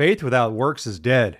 Faith 0.00 0.22
without 0.22 0.54
works 0.54 0.86
is 0.86 0.98
dead. 0.98 1.36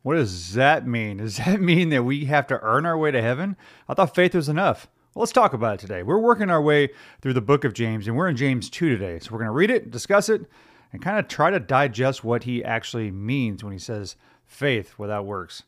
What 0.00 0.14
does 0.14 0.54
that 0.54 0.86
mean? 0.86 1.18
Does 1.18 1.36
that 1.44 1.60
mean 1.60 1.90
that 1.90 2.04
we 2.04 2.24
have 2.24 2.46
to 2.46 2.58
earn 2.62 2.86
our 2.86 2.96
way 2.96 3.10
to 3.10 3.20
heaven? 3.20 3.54
I 3.86 3.92
thought 3.92 4.14
faith 4.14 4.34
was 4.34 4.48
enough. 4.48 4.88
Well, 5.14 5.20
let's 5.20 5.32
talk 5.32 5.52
about 5.52 5.74
it 5.74 5.80
today. 5.80 6.02
We're 6.02 6.18
working 6.18 6.48
our 6.48 6.62
way 6.62 6.88
through 7.20 7.34
the 7.34 7.42
book 7.42 7.64
of 7.64 7.74
James, 7.74 8.08
and 8.08 8.16
we're 8.16 8.30
in 8.30 8.36
James 8.36 8.70
2 8.70 8.88
today. 8.88 9.18
So 9.18 9.30
we're 9.30 9.40
going 9.40 9.48
to 9.48 9.52
read 9.52 9.68
it, 9.68 9.90
discuss 9.90 10.30
it, 10.30 10.46
and 10.90 11.02
kind 11.02 11.18
of 11.18 11.28
try 11.28 11.50
to 11.50 11.60
digest 11.60 12.24
what 12.24 12.44
he 12.44 12.64
actually 12.64 13.10
means 13.10 13.62
when 13.62 13.74
he 13.74 13.78
says 13.78 14.16
faith 14.46 14.94
without 14.98 15.26
works 15.26 15.64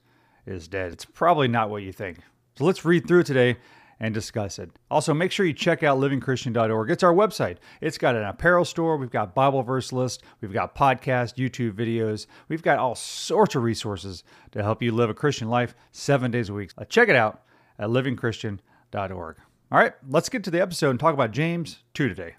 is 0.47 0.67
dead. 0.67 0.93
It's 0.93 1.05
probably 1.05 1.49
not 1.49 1.69
what 1.69 1.83
you 1.83 1.93
think. 1.93 2.21
So 2.57 2.65
let's 2.65 2.87
read 2.87 3.07
through 3.07 3.25
today 3.25 3.59
and 4.01 4.15
discuss 4.15 4.59
it. 4.59 4.71
Also, 4.91 5.13
make 5.13 5.33
sure 5.33 5.47
you 5.47 5.53
check 5.53 5.83
out 5.83 5.99
livingchristian.org. 5.99 6.91
It's 6.91 7.03
our 7.03 7.13
website. 7.13 7.57
It's 7.81 7.99
got 7.99 8.17
an 8.17 8.25
apparel 8.25 8.65
store, 8.65 8.97
we've 8.97 9.11
got 9.11 9.35
Bible 9.35 9.63
verse 9.63 9.93
list, 9.93 10.23
we've 10.41 10.53
got 10.53 10.75
podcast, 10.75 11.37
YouTube 11.37 11.73
videos, 11.73 12.27
we've 12.49 12.63
got 12.63 12.79
all 12.79 12.95
sorts 12.95 13.55
of 13.55 13.63
resources 13.63 14.25
to 14.53 14.63
help 14.63 14.83
you 14.83 14.93
live 14.93 15.11
a 15.11 15.15
Christian 15.15 15.49
life 15.49 15.75
seven 15.93 16.31
days 16.31 16.49
a 16.49 16.55
week. 16.55 16.71
Uh, 16.79 16.85
check 16.85 17.09
it 17.09 17.17
out 17.17 17.43
at 17.79 17.89
livingchristian.org. 17.89 19.37
All 19.71 19.79
right, 19.79 19.93
let's 20.09 20.29
get 20.29 20.45
to 20.45 20.51
the 20.51 20.63
episode 20.63 20.91
and 20.91 21.01
talk 21.01 21.15
about 21.15 21.31
James 21.31 21.81
2 21.95 22.09
today. 22.09 22.37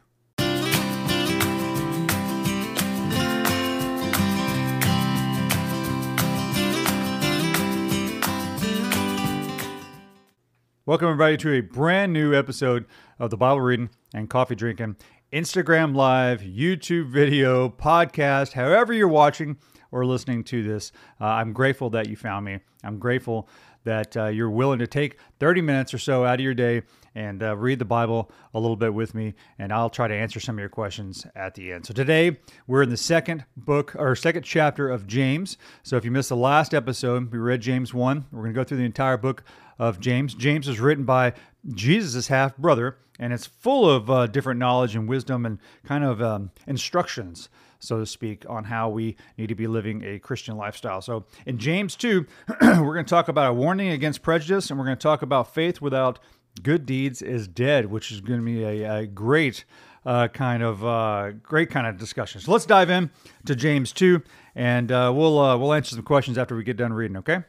Welcome, 10.89 11.09
everybody, 11.09 11.37
to 11.37 11.53
a 11.53 11.61
brand 11.61 12.13
new 12.13 12.33
episode 12.33 12.87
of 13.19 13.29
the 13.29 13.37
Bible 13.37 13.61
Reading 13.61 13.91
and 14.15 14.27
Coffee 14.27 14.55
Drinking 14.55 14.95
Instagram 15.31 15.95
Live, 15.95 16.41
YouTube 16.41 17.11
video, 17.11 17.69
podcast, 17.69 18.53
however 18.53 18.91
you're 18.91 19.07
watching 19.07 19.57
or 19.91 20.03
listening 20.03 20.43
to 20.45 20.63
this. 20.63 20.91
Uh, 21.21 21.25
I'm 21.25 21.53
grateful 21.53 21.91
that 21.91 22.09
you 22.09 22.15
found 22.15 22.43
me. 22.43 22.61
I'm 22.83 22.97
grateful 22.97 23.47
that 23.83 24.17
uh, 24.17 24.25
you're 24.29 24.49
willing 24.49 24.79
to 24.79 24.87
take 24.87 25.19
30 25.39 25.61
minutes 25.61 25.93
or 25.93 25.99
so 25.99 26.25
out 26.25 26.39
of 26.39 26.39
your 26.39 26.55
day 26.55 26.81
and 27.15 27.41
uh, 27.43 27.55
read 27.57 27.79
the 27.79 27.85
Bible 27.85 28.31
a 28.53 28.59
little 28.59 28.75
bit 28.75 28.93
with 28.93 29.13
me, 29.13 29.33
and 29.57 29.71
I'll 29.71 29.89
try 29.89 30.07
to 30.07 30.13
answer 30.13 30.39
some 30.39 30.55
of 30.55 30.59
your 30.59 30.69
questions 30.69 31.25
at 31.35 31.55
the 31.55 31.71
end. 31.71 31.85
So 31.85 31.93
today 31.93 32.37
we're 32.67 32.83
in 32.83 32.89
the 32.89 32.97
second 32.97 33.45
book 33.57 33.95
or 33.97 34.15
second 34.15 34.43
chapter 34.43 34.89
of 34.89 35.07
James. 35.07 35.57
So 35.83 35.97
if 35.97 36.05
you 36.05 36.11
missed 36.11 36.29
the 36.29 36.35
last 36.35 36.73
episode, 36.73 37.31
we 37.31 37.39
read 37.39 37.61
James 37.61 37.93
1. 37.93 38.25
We're 38.31 38.41
going 38.41 38.53
to 38.53 38.59
go 38.59 38.63
through 38.63 38.77
the 38.77 38.83
entire 38.83 39.17
book 39.17 39.43
of 39.79 39.99
James. 39.99 40.33
James 40.33 40.67
was 40.67 40.79
written 40.79 41.05
by 41.05 41.33
Jesus' 41.73 42.27
half 42.27 42.55
brother, 42.57 42.97
and 43.19 43.33
it's 43.33 43.45
full 43.45 43.89
of 43.89 44.09
uh, 44.09 44.27
different 44.27 44.59
knowledge 44.59 44.95
and 44.95 45.07
wisdom 45.07 45.45
and 45.45 45.59
kind 45.85 46.03
of 46.03 46.21
um, 46.21 46.51
instructions, 46.67 47.49
so 47.79 47.99
to 47.99 48.05
speak, 48.05 48.45
on 48.49 48.65
how 48.65 48.89
we 48.89 49.15
need 49.37 49.47
to 49.47 49.55
be 49.55 49.67
living 49.67 50.03
a 50.03 50.19
Christian 50.19 50.57
lifestyle. 50.57 51.01
So 51.01 51.25
in 51.45 51.57
James 51.57 51.95
2, 51.95 52.25
we're 52.61 52.93
going 52.93 53.05
to 53.05 53.09
talk 53.09 53.27
about 53.29 53.49
a 53.49 53.53
warning 53.53 53.89
against 53.89 54.21
prejudice, 54.21 54.69
and 54.69 54.77
we're 54.77 54.85
going 54.85 54.97
to 54.97 55.01
talk 55.03 55.21
about 55.21 55.53
faith 55.53 55.81
without 55.81 56.19
good 56.61 56.85
deeds 56.85 57.21
is 57.21 57.47
dead, 57.47 57.87
which 57.87 58.11
is 58.11 58.21
going 58.21 58.39
to 58.39 58.45
be 58.45 58.63
a, 58.63 58.99
a 58.99 59.07
great. 59.07 59.65
Uh, 60.05 60.29
kind 60.29 60.63
of 60.63 60.83
uh, 60.83 61.31
great 61.43 61.69
kind 61.69 61.85
of 61.85 61.97
discussion. 61.97 62.39
So 62.39 62.53
let's 62.53 62.65
dive 62.65 62.89
in 62.89 63.11
to 63.45 63.53
James 63.53 63.91
two, 63.91 64.23
and 64.55 64.89
uh, 64.93 65.11
we'll 65.13 65.37
uh, 65.37 65.57
we'll 65.57 65.73
answer 65.73 65.93
some 65.93 66.05
questions 66.05 66.37
after 66.37 66.55
we 66.55 66.63
get 66.63 66.77
done 66.77 66.93
reading. 66.93 67.17
Okay. 67.17 67.43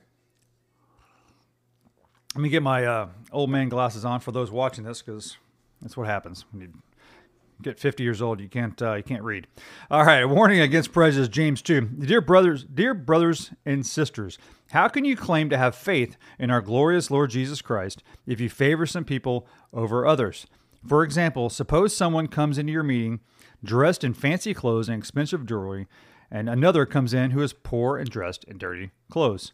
Let 2.35 2.43
me 2.43 2.49
get 2.49 2.63
my 2.63 2.85
uh, 2.85 3.09
old 3.31 3.51
man 3.51 3.69
glasses 3.69 4.05
on 4.05 4.19
for 4.19 4.33
those 4.33 4.51
watching 4.51 4.85
this 4.85 5.01
because 5.01 5.37
that's 5.81 5.97
what 5.97 6.09
happens 6.09 6.45
get 7.63 7.79
50 7.79 8.03
years 8.03 8.23
old. 8.23 8.41
You 8.41 8.49
can't 8.49 8.81
uh, 8.81 8.95
you 8.95 9.03
can't 9.03 9.23
read. 9.23 9.47
All 9.91 10.05
right, 10.05 10.25
warning 10.25 10.61
against 10.61 10.93
prejudice. 10.93 11.29
James 11.29 11.63
2. 11.63 11.81
Dear 11.81 12.21
brothers, 12.21 12.65
dear 12.65 12.95
brothers 12.95 13.53
and 13.65 13.85
sisters, 13.85 14.39
how 14.71 14.89
can 14.89 15.05
you 15.05 15.17
claim 15.17 15.51
to 15.51 15.59
have 15.59 15.75
faith 15.75 16.17
in 16.39 16.51
our 16.51 16.61
glorious 16.61 17.11
Lord 17.11 17.31
Jesus 17.31 17.63
Christ 17.63 18.03
if 18.27 18.41
you 18.41 18.49
favor 18.49 18.87
some 18.87 19.05
people 19.05 19.47
over 19.73 20.07
others? 20.07 20.47
For 20.87 21.03
example, 21.03 21.51
suppose 21.51 21.95
someone 21.95 22.27
comes 22.27 22.57
into 22.57 22.73
your 22.73 22.83
meeting 22.83 23.21
dressed 23.63 24.05
in 24.05 24.15
fancy 24.15 24.55
clothes 24.55 24.89
and 24.89 24.99
expensive 24.99 25.47
jewelry, 25.47 25.87
and 26.31 26.49
another 26.49 26.87
comes 26.87 27.13
in 27.13 27.33
who 27.33 27.43
is 27.43 27.53
poor 27.53 27.99
and 27.99 28.09
dressed 28.09 28.45
in 28.45 28.59
dirty 28.59 28.91
clothes. 29.11 29.53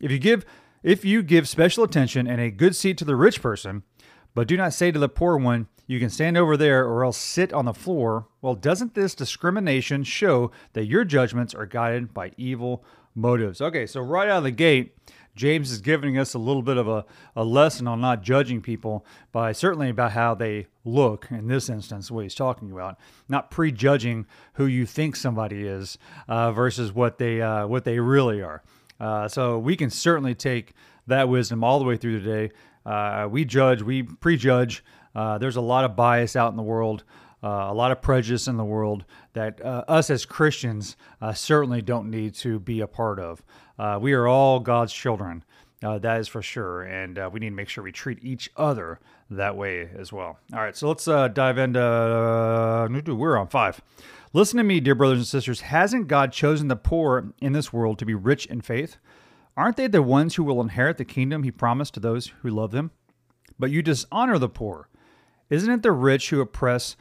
If 0.00 0.10
you 0.10 0.18
give 0.18 0.44
if 0.82 1.04
you 1.04 1.24
give 1.24 1.48
special 1.48 1.82
attention 1.82 2.28
and 2.28 2.40
a 2.40 2.52
good 2.52 2.76
seat 2.76 2.96
to 2.98 3.04
the 3.04 3.16
rich 3.16 3.42
person, 3.42 3.82
but 4.34 4.46
do 4.46 4.56
not 4.56 4.72
say 4.72 4.92
to 4.92 4.98
the 4.98 5.08
poor 5.08 5.36
one, 5.36 5.66
You 5.88 5.98
can 5.98 6.10
stand 6.10 6.36
over 6.36 6.54
there 6.58 6.86
or 6.86 7.02
else 7.02 7.16
sit 7.16 7.50
on 7.50 7.64
the 7.64 7.72
floor, 7.72 8.26
well, 8.42 8.54
doesn't 8.54 8.94
this 8.94 9.14
discrimination 9.14 10.04
show 10.04 10.50
that 10.74 10.84
your 10.84 11.02
judgments 11.02 11.54
are 11.54 11.64
guided 11.64 12.12
by 12.12 12.32
evil 12.36 12.84
motives? 13.14 13.62
Okay, 13.62 13.86
so 13.86 14.02
right 14.02 14.28
out 14.28 14.38
of 14.38 14.44
the 14.44 14.50
gate, 14.50 14.94
James 15.34 15.70
is 15.72 15.80
giving 15.80 16.18
us 16.18 16.34
a 16.34 16.38
little 16.38 16.60
bit 16.60 16.76
of 16.76 16.88
a, 16.88 17.06
a 17.34 17.42
lesson 17.42 17.88
on 17.88 18.02
not 18.02 18.22
judging 18.22 18.60
people 18.60 19.06
by 19.32 19.52
certainly 19.52 19.88
about 19.88 20.12
how 20.12 20.34
they 20.34 20.66
look 20.84 21.28
in 21.30 21.46
this 21.46 21.70
instance, 21.70 22.10
what 22.10 22.24
he's 22.24 22.34
talking 22.34 22.70
about, 22.70 22.98
not 23.26 23.50
prejudging 23.50 24.26
who 24.54 24.66
you 24.66 24.84
think 24.84 25.16
somebody 25.16 25.66
is 25.66 25.96
uh, 26.28 26.52
versus 26.52 26.92
what 26.92 27.16
they 27.16 27.40
uh, 27.40 27.66
what 27.66 27.84
they 27.84 27.98
really 27.98 28.42
are. 28.42 28.62
Uh, 29.00 29.26
so 29.26 29.58
we 29.58 29.74
can 29.74 29.88
certainly 29.88 30.34
take 30.34 30.74
that 31.06 31.30
wisdom 31.30 31.64
all 31.64 31.78
the 31.78 31.84
way 31.86 31.96
through 31.96 32.20
today. 32.20 32.52
Uh, 32.84 33.26
we 33.30 33.44
judge, 33.44 33.80
we 33.80 34.02
prejudge. 34.02 34.84
Uh, 35.14 35.38
there's 35.38 35.56
a 35.56 35.60
lot 35.60 35.84
of 35.84 35.96
bias 35.96 36.36
out 36.36 36.50
in 36.50 36.56
the 36.56 36.62
world, 36.62 37.04
uh, 37.42 37.66
a 37.68 37.74
lot 37.74 37.92
of 37.92 38.02
prejudice 38.02 38.48
in 38.48 38.56
the 38.56 38.64
world 38.64 39.04
that 39.32 39.64
uh, 39.64 39.84
us 39.88 40.10
as 40.10 40.26
Christians 40.26 40.96
uh, 41.20 41.32
certainly 41.32 41.82
don't 41.82 42.10
need 42.10 42.34
to 42.36 42.58
be 42.58 42.80
a 42.80 42.86
part 42.86 43.18
of. 43.18 43.42
we 44.00 44.12
are 44.12 44.26
all 44.26 44.60
God's 44.60 44.92
children. 44.92 45.44
that 45.80 46.20
is 46.20 46.28
for 46.28 46.42
sure. 46.42 46.82
And 46.82 47.18
we 47.32 47.40
need 47.40 47.50
to 47.50 47.54
make 47.54 47.68
sure 47.68 47.84
we 47.84 47.92
treat 47.92 48.18
each 48.22 48.50
other 48.56 49.00
that 49.30 49.56
way 49.56 49.88
as 49.96 50.12
well. 50.12 50.38
All 50.52 50.60
right, 50.60 50.76
so 50.76 50.88
let's 50.88 51.04
dive 51.04 51.58
into. 51.58 53.14
we're 53.14 53.38
on 53.38 53.48
five. 53.48 53.80
Listen 54.34 54.58
to 54.58 54.64
me, 54.64 54.78
dear 54.78 54.94
brothers 54.94 55.18
and 55.18 55.26
sisters. 55.26 55.62
Hasn't 55.62 56.06
God 56.06 56.32
chosen 56.32 56.68
the 56.68 56.76
poor 56.76 57.32
in 57.40 57.52
this 57.54 57.72
world 57.72 57.98
to 57.98 58.04
be 58.04 58.14
rich 58.14 58.44
in 58.46 58.60
faith? 58.60 58.98
Aren't 59.56 59.76
they 59.76 59.86
the 59.86 60.02
ones 60.02 60.34
who 60.34 60.44
will 60.44 60.60
inherit 60.60 60.98
the 60.98 61.04
kingdom 61.04 61.42
he 61.42 61.50
promised 61.50 61.94
to 61.94 62.00
those 62.00 62.28
who 62.42 62.50
love 62.50 62.70
them? 62.70 62.90
But 63.58 63.70
you 63.70 63.82
dishonor 63.82 64.38
the 64.38 64.48
poor. 64.48 64.88
Isn't 65.50 65.70
it 65.70 65.82
the 65.82 65.92
rich 65.92 66.30
who 66.30 66.40
oppress 66.40 66.96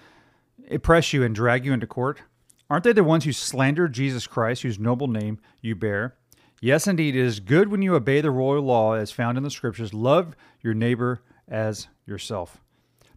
oppress 0.69 1.13
you 1.13 1.23
and 1.23 1.33
drag 1.33 1.65
you 1.65 1.73
into 1.73 1.87
court? 1.87 2.21
Aren't 2.69 2.83
they 2.83 2.93
the 2.93 3.03
ones 3.03 3.23
who 3.23 3.31
slander 3.31 3.87
Jesus 3.87 4.27
Christ, 4.27 4.63
whose 4.63 4.79
noble 4.79 5.07
name 5.07 5.39
you 5.61 5.75
bear? 5.75 6.15
Yes, 6.59 6.87
indeed, 6.87 7.15
it 7.15 7.23
is 7.23 7.39
good 7.39 7.69
when 7.69 7.81
you 7.81 7.95
obey 7.95 8.19
the 8.19 8.31
royal 8.31 8.63
law 8.63 8.93
as 8.93 9.11
found 9.11 9.37
in 9.37 9.43
the 9.43 9.51
scriptures. 9.51 9.93
Love 9.93 10.35
your 10.61 10.73
neighbor 10.73 11.21
as 11.47 11.87
yourself. 12.05 12.59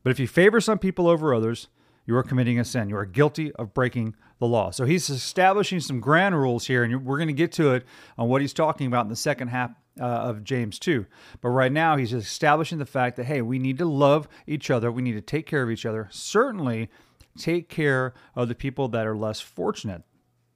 But 0.03 0.11
if 0.11 0.21
you 0.21 0.29
favor 0.29 0.61
some 0.61 0.79
people 0.79 1.09
over 1.09 1.35
others, 1.35 1.69
you 2.07 2.17
are 2.17 2.23
committing 2.23 2.61
a 2.61 2.65
sin. 2.65 2.91
You 2.91 2.97
are 2.97 3.07
guilty 3.07 3.53
of 3.53 3.75
breaking 3.75 4.15
the 4.39 4.47
law. 4.47 4.71
So 4.71 4.85
he's 4.85 5.09
establishing 5.09 5.81
some 5.81 6.01
grand 6.01 6.39
rules 6.39 6.67
here, 6.67 6.85
and 6.85 7.05
we're 7.05 7.19
going 7.19 7.29
to 7.29 7.33
get 7.33 7.53
to 7.53 7.73
it 7.75 7.87
on 8.19 8.29
what 8.29 8.41
he's 8.41 8.53
talking 8.53 8.87
about 8.87 9.05
in 9.05 9.11
the 9.11 9.17
second 9.17 9.49
half 9.49 9.71
uh, 9.99 10.05
of 10.05 10.45
James 10.45 10.79
2. 10.79 11.07
But 11.41 11.49
right 11.51 11.73
now, 11.73 11.97
he's 11.97 12.13
establishing 12.13 12.79
the 12.79 12.87
fact 12.87 13.17
that, 13.17 13.25
hey, 13.25 13.43
we 13.43 13.59
need 13.59 13.79
to 13.79 13.87
love 13.87 14.29
each 14.47 14.71
other, 14.71 14.93
we 14.93 15.03
need 15.03 15.13
to 15.13 15.21
take 15.21 15.47
care 15.47 15.63
of 15.63 15.71
each 15.71 15.87
other. 15.87 16.09
Certainly, 16.11 16.91
take 17.39 17.69
care 17.69 18.15
of 18.35 18.49
the 18.49 18.55
people 18.55 18.89
that 18.89 19.07
are 19.07 19.17
less 19.17 19.41
fortunate 19.41 20.03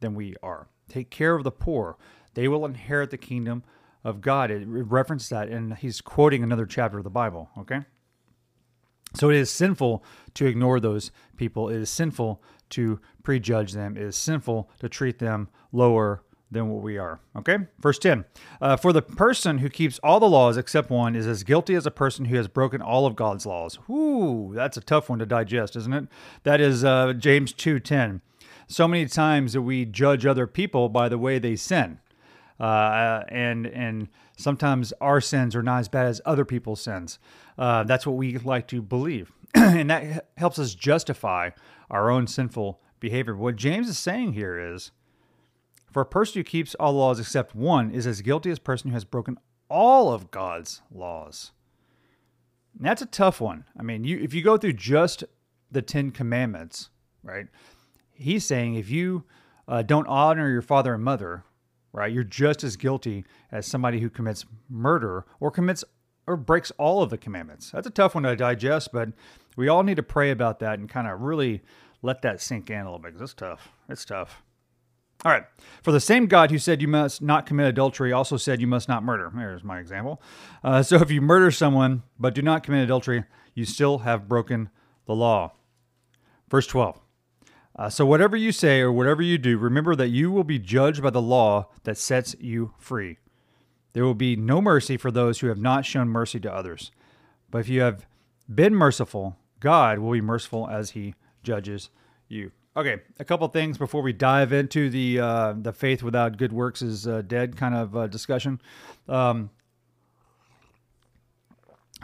than 0.00 0.14
we 0.14 0.34
are. 0.42 0.68
Take 0.88 1.10
care 1.10 1.34
of 1.34 1.44
the 1.44 1.50
poor. 1.50 1.96
They 2.34 2.48
will 2.48 2.64
inherit 2.64 3.10
the 3.10 3.16
kingdom 3.16 3.62
of 4.02 4.20
God. 4.20 4.50
It 4.50 4.66
references 4.66 5.30
that, 5.30 5.48
and 5.48 5.74
he's 5.74 6.00
quoting 6.00 6.42
another 6.42 6.66
chapter 6.66 6.98
of 6.98 7.04
the 7.04 7.10
Bible, 7.10 7.48
okay? 7.58 7.80
So 9.14 9.30
it 9.30 9.36
is 9.36 9.50
sinful 9.50 10.04
to 10.34 10.46
ignore 10.46 10.80
those 10.80 11.10
people. 11.36 11.68
It 11.68 11.76
is 11.76 11.88
sinful 11.88 12.42
to 12.70 13.00
prejudge 13.22 13.72
them. 13.72 13.96
It 13.96 14.02
is 14.02 14.16
sinful 14.16 14.70
to 14.80 14.88
treat 14.88 15.20
them 15.20 15.48
lower 15.72 16.22
than 16.54 16.70
what 16.70 16.82
we 16.82 16.96
are. 16.96 17.20
Okay? 17.36 17.58
Verse 17.78 17.98
10 17.98 18.24
uh, 18.60 18.76
For 18.76 18.92
the 18.92 19.02
person 19.02 19.58
who 19.58 19.68
keeps 19.68 19.98
all 20.02 20.18
the 20.18 20.28
laws 20.28 20.56
except 20.56 20.88
one 20.88 21.14
is 21.14 21.26
as 21.26 21.42
guilty 21.42 21.74
as 21.74 21.84
a 21.84 21.90
person 21.90 22.24
who 22.26 22.36
has 22.36 22.48
broken 22.48 22.80
all 22.80 23.06
of 23.06 23.14
God's 23.14 23.44
laws. 23.44 23.78
Whoo, 23.86 24.54
that's 24.54 24.76
a 24.76 24.80
tough 24.80 25.10
one 25.10 25.18
to 25.18 25.26
digest, 25.26 25.76
isn't 25.76 25.92
it? 25.92 26.08
That 26.44 26.60
is 26.60 26.84
uh, 26.84 27.12
James 27.12 27.52
2:10. 27.52 28.22
So 28.66 28.88
many 28.88 29.06
times 29.06 29.52
that 29.52 29.62
we 29.62 29.84
judge 29.84 30.24
other 30.24 30.46
people 30.46 30.88
by 30.88 31.10
the 31.10 31.18
way 31.18 31.38
they 31.38 31.56
sin. 31.56 31.98
Uh, 32.58 33.24
and 33.28 33.66
and 33.66 34.08
sometimes 34.38 34.92
our 35.00 35.20
sins 35.20 35.54
are 35.54 35.62
not 35.62 35.80
as 35.80 35.88
bad 35.88 36.06
as 36.06 36.20
other 36.24 36.44
people's 36.44 36.80
sins. 36.80 37.18
Uh, 37.58 37.82
that's 37.82 38.06
what 38.06 38.16
we 38.16 38.38
like 38.38 38.66
to 38.68 38.80
believe. 38.80 39.32
and 39.54 39.90
that 39.90 40.28
helps 40.36 40.58
us 40.58 40.74
justify 40.74 41.50
our 41.90 42.10
own 42.10 42.26
sinful 42.26 42.80
behavior. 43.00 43.36
What 43.36 43.56
James 43.56 43.88
is 43.88 43.98
saying 43.98 44.32
here 44.32 44.58
is 44.58 44.92
for 45.94 46.00
a 46.00 46.06
person 46.06 46.40
who 46.40 46.44
keeps 46.44 46.74
all 46.74 46.94
laws 46.94 47.20
except 47.20 47.54
one 47.54 47.92
is 47.92 48.04
as 48.04 48.20
guilty 48.20 48.50
as 48.50 48.58
a 48.58 48.62
person 48.62 48.90
who 48.90 48.94
has 48.94 49.04
broken 49.04 49.38
all 49.70 50.12
of 50.12 50.32
God's 50.32 50.82
laws. 50.92 51.52
And 52.76 52.84
that's 52.84 53.00
a 53.00 53.06
tough 53.06 53.40
one. 53.40 53.64
I 53.78 53.84
mean, 53.84 54.02
you 54.02 54.18
if 54.18 54.34
you 54.34 54.42
go 54.42 54.56
through 54.56 54.72
just 54.72 55.22
the 55.70 55.82
10 55.82 56.10
commandments, 56.10 56.90
right? 57.22 57.46
He's 58.12 58.44
saying 58.44 58.74
if 58.74 58.90
you 58.90 59.22
uh, 59.68 59.82
don't 59.82 60.08
honor 60.08 60.50
your 60.50 60.62
father 60.62 60.94
and 60.94 61.04
mother, 61.04 61.44
right? 61.92 62.12
You're 62.12 62.24
just 62.24 62.64
as 62.64 62.76
guilty 62.76 63.24
as 63.52 63.64
somebody 63.64 64.00
who 64.00 64.10
commits 64.10 64.44
murder 64.68 65.24
or 65.38 65.52
commits 65.52 65.84
or 66.26 66.36
breaks 66.36 66.72
all 66.72 67.02
of 67.02 67.10
the 67.10 67.18
commandments. 67.18 67.70
That's 67.70 67.86
a 67.86 67.90
tough 67.90 68.16
one 68.16 68.24
to 68.24 68.34
digest, 68.34 68.90
but 68.92 69.10
we 69.56 69.68
all 69.68 69.84
need 69.84 69.96
to 69.96 70.02
pray 70.02 70.32
about 70.32 70.58
that 70.58 70.80
and 70.80 70.88
kind 70.88 71.06
of 71.06 71.20
really 71.20 71.62
let 72.02 72.22
that 72.22 72.40
sink 72.40 72.68
in 72.68 72.80
a 72.80 72.84
little 72.84 72.98
bit 72.98 73.12
because 73.12 73.30
it's 73.30 73.34
tough. 73.34 73.68
It's 73.88 74.04
tough. 74.04 74.42
All 75.24 75.32
right. 75.32 75.44
For 75.82 75.92
the 75.92 76.00
same 76.00 76.26
God 76.26 76.50
who 76.50 76.58
said 76.58 76.82
you 76.82 76.88
must 76.88 77.22
not 77.22 77.46
commit 77.46 77.66
adultery 77.66 78.12
also 78.12 78.36
said 78.36 78.60
you 78.60 78.66
must 78.66 78.88
not 78.88 79.02
murder. 79.02 79.30
There's 79.34 79.64
my 79.64 79.78
example. 79.78 80.20
Uh, 80.62 80.82
so 80.82 80.96
if 80.96 81.10
you 81.10 81.20
murder 81.20 81.50
someone 81.50 82.02
but 82.18 82.34
do 82.34 82.42
not 82.42 82.62
commit 82.62 82.84
adultery, 82.84 83.24
you 83.54 83.64
still 83.64 83.98
have 83.98 84.28
broken 84.28 84.70
the 85.06 85.14
law. 85.14 85.52
Verse 86.50 86.66
12. 86.66 87.00
Uh, 87.76 87.88
so 87.88 88.06
whatever 88.06 88.36
you 88.36 88.52
say 88.52 88.80
or 88.80 88.92
whatever 88.92 89.22
you 89.22 89.36
do, 89.36 89.58
remember 89.58 89.96
that 89.96 90.08
you 90.08 90.30
will 90.30 90.44
be 90.44 90.58
judged 90.58 91.02
by 91.02 91.10
the 91.10 91.22
law 91.22 91.68
that 91.82 91.98
sets 91.98 92.36
you 92.38 92.72
free. 92.78 93.18
There 93.94 94.04
will 94.04 94.14
be 94.14 94.36
no 94.36 94.60
mercy 94.60 94.96
for 94.96 95.10
those 95.10 95.40
who 95.40 95.48
have 95.48 95.58
not 95.58 95.84
shown 95.84 96.08
mercy 96.08 96.38
to 96.40 96.52
others. 96.52 96.90
But 97.50 97.58
if 97.58 97.68
you 97.68 97.80
have 97.80 98.06
been 98.52 98.74
merciful, 98.74 99.36
God 99.60 99.98
will 99.98 100.12
be 100.12 100.20
merciful 100.20 100.68
as 100.68 100.90
he 100.90 101.14
judges 101.42 101.90
you. 102.28 102.52
Okay, 102.76 102.96
a 103.20 103.24
couple 103.24 103.46
things 103.48 103.78
before 103.78 104.02
we 104.02 104.12
dive 104.12 104.52
into 104.52 104.90
the 104.90 105.20
uh, 105.20 105.54
the 105.56 105.72
faith 105.72 106.02
without 106.02 106.36
good 106.36 106.52
works 106.52 106.82
is 106.82 107.06
uh, 107.06 107.22
dead 107.22 107.56
kind 107.56 107.74
of 107.74 107.96
uh, 107.96 108.06
discussion. 108.08 108.60
Um, 109.08 109.50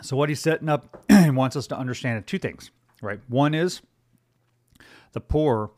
so 0.01 0.17
what 0.17 0.29
he's 0.29 0.41
setting 0.41 0.69
up 0.69 1.03
and 1.09 1.37
wants 1.37 1.57
us 1.57 1.67
to 1.69 1.77
understand 1.77 2.25
two 2.29 2.39
things, 2.39 2.71
right? 3.03 3.21
One 3.29 3.53
is 3.53 3.83
the 5.13 5.21
poor. 5.21 5.73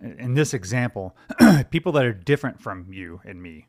In 0.00 0.34
this 0.34 0.54
example, 0.54 1.16
people 1.70 1.90
that 1.92 2.04
are 2.04 2.12
different 2.12 2.60
from 2.60 2.92
you 2.92 3.20
and 3.24 3.42
me. 3.42 3.66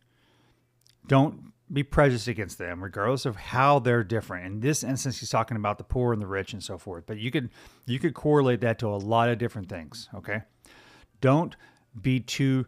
Don't 1.07 1.53
be 1.71 1.83
prejudiced 1.83 2.27
against 2.27 2.57
them, 2.57 2.83
regardless 2.83 3.25
of 3.25 3.35
how 3.35 3.79
they're 3.79 4.03
different. 4.03 4.45
In 4.45 4.59
this 4.59 4.83
instance, 4.83 5.19
he's 5.19 5.29
talking 5.29 5.57
about 5.57 5.77
the 5.77 5.83
poor 5.83 6.13
and 6.13 6.21
the 6.21 6.27
rich 6.27 6.53
and 6.53 6.63
so 6.63 6.77
forth. 6.77 7.05
But 7.07 7.17
you 7.17 7.31
could 7.31 7.49
you 7.85 7.99
could 7.99 8.13
correlate 8.13 8.61
that 8.61 8.79
to 8.79 8.87
a 8.87 8.97
lot 8.97 9.29
of 9.29 9.37
different 9.37 9.69
things. 9.69 10.09
Okay, 10.13 10.41
don't 11.21 11.55
be 12.01 12.19
too 12.19 12.65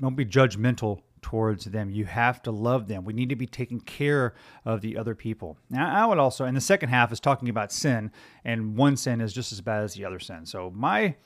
don't 0.00 0.16
be 0.16 0.24
judgmental 0.24 1.00
towards 1.22 1.66
them. 1.66 1.90
You 1.90 2.06
have 2.06 2.42
to 2.42 2.50
love 2.50 2.88
them. 2.88 3.04
We 3.04 3.12
need 3.12 3.28
to 3.28 3.36
be 3.36 3.46
taking 3.46 3.80
care 3.80 4.34
of 4.64 4.80
the 4.80 4.96
other 4.96 5.14
people. 5.14 5.58
Now, 5.68 5.94
I 5.94 6.06
would 6.06 6.18
also, 6.18 6.44
in 6.44 6.54
the 6.54 6.60
second 6.60 6.88
half, 6.88 7.12
is 7.12 7.20
talking 7.20 7.48
about 7.48 7.72
sin, 7.72 8.10
and 8.44 8.76
one 8.76 8.96
sin 8.96 9.20
is 9.20 9.32
just 9.32 9.52
as 9.52 9.60
bad 9.60 9.82
as 9.82 9.94
the 9.94 10.04
other 10.04 10.18
sin. 10.18 10.46
So 10.46 10.70
my 10.74 11.16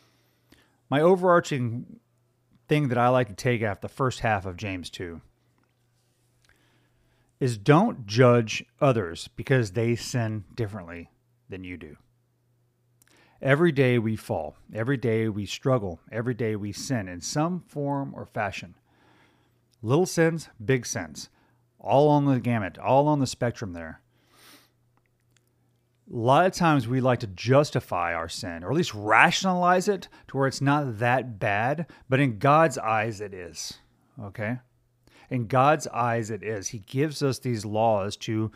my 0.90 1.00
overarching 1.00 2.00
thing 2.68 2.88
that 2.88 2.98
I 2.98 3.08
like 3.08 3.28
to 3.28 3.34
take 3.34 3.62
after 3.62 3.88
the 3.88 3.94
first 3.94 4.20
half 4.20 4.46
of 4.46 4.56
James 4.56 4.90
two 4.90 5.20
is 7.40 7.58
don't 7.58 8.06
judge 8.06 8.64
others 8.80 9.28
because 9.36 9.72
they 9.72 9.96
sin 9.96 10.44
differently 10.54 11.10
than 11.48 11.64
you 11.64 11.76
do. 11.76 11.96
Every 13.44 13.72
day 13.72 13.98
we 13.98 14.16
fall, 14.16 14.56
every 14.72 14.96
day 14.96 15.28
we 15.28 15.44
struggle, 15.44 16.00
every 16.10 16.32
day 16.32 16.56
we 16.56 16.72
sin 16.72 17.08
in 17.08 17.20
some 17.20 17.60
form 17.60 18.14
or 18.16 18.24
fashion. 18.24 18.74
Little 19.82 20.06
sins, 20.06 20.48
big 20.64 20.86
sins, 20.86 21.28
all 21.78 22.08
on 22.08 22.24
the 22.24 22.40
gamut, 22.40 22.78
all 22.78 23.06
on 23.06 23.18
the 23.18 23.26
spectrum 23.26 23.74
there. 23.74 24.00
A 26.10 26.16
lot 26.16 26.46
of 26.46 26.54
times 26.54 26.88
we 26.88 27.02
like 27.02 27.20
to 27.20 27.26
justify 27.26 28.14
our 28.14 28.30
sin, 28.30 28.64
or 28.64 28.70
at 28.70 28.76
least 28.78 28.94
rationalize 28.94 29.88
it 29.88 30.08
to 30.28 30.38
where 30.38 30.46
it's 30.46 30.62
not 30.62 30.98
that 30.98 31.38
bad, 31.38 31.84
but 32.08 32.20
in 32.20 32.38
God's 32.38 32.78
eyes 32.78 33.20
it 33.20 33.34
is. 33.34 33.74
Okay? 34.22 34.56
In 35.28 35.48
God's 35.48 35.86
eyes, 35.88 36.30
it 36.30 36.42
is. 36.42 36.68
He 36.68 36.78
gives 36.78 37.22
us 37.22 37.40
these 37.40 37.66
laws 37.66 38.16
to 38.18 38.50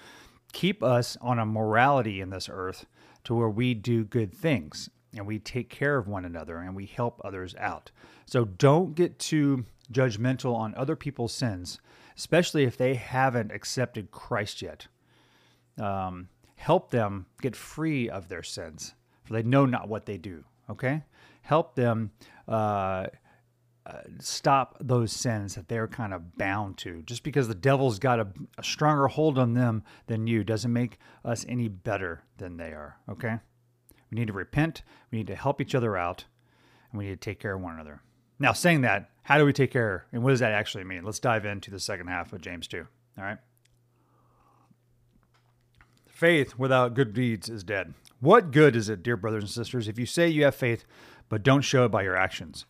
keep 0.55 0.83
us 0.83 1.19
on 1.21 1.39
a 1.39 1.45
morality 1.45 2.23
in 2.23 2.31
this 2.31 2.49
earth 2.51 2.87
to 3.29 3.35
where 3.35 3.51
we 3.51 3.75
do 3.75 4.05
good 4.05 4.35
things 4.35 4.89
and 5.15 5.27
we 5.27 5.39
take 5.39 5.69
care 5.69 5.99
of 5.99 6.09
one 6.09 6.25
another 6.25 6.57
and 6.57 6.75
we 6.75 6.87
help 6.87 7.21
others 7.23 7.55
out. 7.59 7.91
So 8.25 8.47
don't 8.47 8.95
get 8.95 9.19
too 9.19 9.67
judgmental 9.93 10.55
on 10.55 10.75
other 10.75 10.97
people's 10.97 11.35
sins, 11.35 11.79
especially 12.17 12.65
if 12.65 12.79
they 12.79 12.95
haven't 12.95 13.53
accepted 13.53 14.11
Christ 14.11 14.63
yet. 14.63 14.87
Um, 15.79 16.31
help 16.57 16.91
them 16.91 17.27
get 17.43 17.55
free 17.55 18.09
of 18.09 18.29
their 18.31 18.43
sins, 18.43 18.95
for 19.25 19.35
they 19.35 19.43
know 19.43 19.67
not 19.67 19.91
what 19.91 20.07
they 20.07 20.17
do. 20.17 20.45
Okay? 20.71 21.03
Help 21.43 21.75
them. 21.75 22.13
Uh, 22.49 23.09
stop 24.21 24.77
those 24.81 25.13
sins 25.13 25.55
that 25.55 25.69
they're 25.69 25.89
kind 25.89 26.13
of 26.13 26.37
bound 26.37 26.77
to. 26.79 27.03
Just 27.03 27.23
because 27.23 27.49
the 27.49 27.55
devil's 27.55 27.99
got 27.99 28.21
a, 28.21 28.29
a, 28.59 28.63
stronger 28.63 29.09
hold 29.09 29.39
on 29.39 29.55
them 29.55 29.83
than 30.07 30.27
you 30.27 30.45
doesn't 30.45 30.73
make 30.73 30.99
us 31.25 31.47
any 31.49 31.69
better 31.69 32.23
than 32.37 32.57
they 32.57 32.73
are. 32.73 32.99
Okay? 33.09 33.39
We 34.11 34.17
need 34.19 34.27
to 34.27 34.33
repent, 34.33 34.83
we 35.11 35.19
need 35.19 35.27
to 35.29 35.37
help 35.37 35.61
each 35.61 35.75
other 35.75 35.97
out, 35.97 36.25
and 36.91 36.99
we 36.99 37.07
need 37.07 37.21
to 37.21 37.31
take 37.31 37.41
care 37.41 37.55
of 37.55 37.63
one 37.63 37.75
another. 37.75 38.03
Now, 38.39 38.53
saying 38.53 38.83
that, 38.83 39.11
how 39.23 39.39
do 39.39 39.45
we 39.45 39.53
take 39.53 39.73
care 39.73 40.07
and 40.13 40.23
what 40.23 40.31
does 40.31 40.41
that 40.41 40.53
actually 40.53 40.85
mean? 40.85 41.05
Let's 41.05 41.19
dive 41.19 41.45
into 41.45 41.71
the 41.71 41.81
second 41.81 42.09
half 42.09 42.33
of 42.33 42.41
James 42.41 42.69
2. 42.69 42.87
All 43.19 43.25
right? 43.25 43.39
Faith 46.07 46.59
without 46.59 46.95
good 46.95 47.15
deeds 47.15 47.49
is 47.49 47.65
dead. 47.65 47.95
What 48.21 48.51
good 48.51 48.75
is 48.75 48.89
it, 48.89 49.03
dear 49.03 49.17
brothers 49.17 49.45
and 49.45 49.51
sisters, 49.51 49.89
if 49.89 49.99
you 49.99 50.07
say 50.07 50.29
you 50.29 50.45
have 50.45 50.55
faith 50.55 50.85
but 51.29 51.43
don't 51.43 51.63
show 51.63 51.85
it 51.85 51.91
by 51.91 52.03
your 52.03 52.17
actions? 52.17 52.65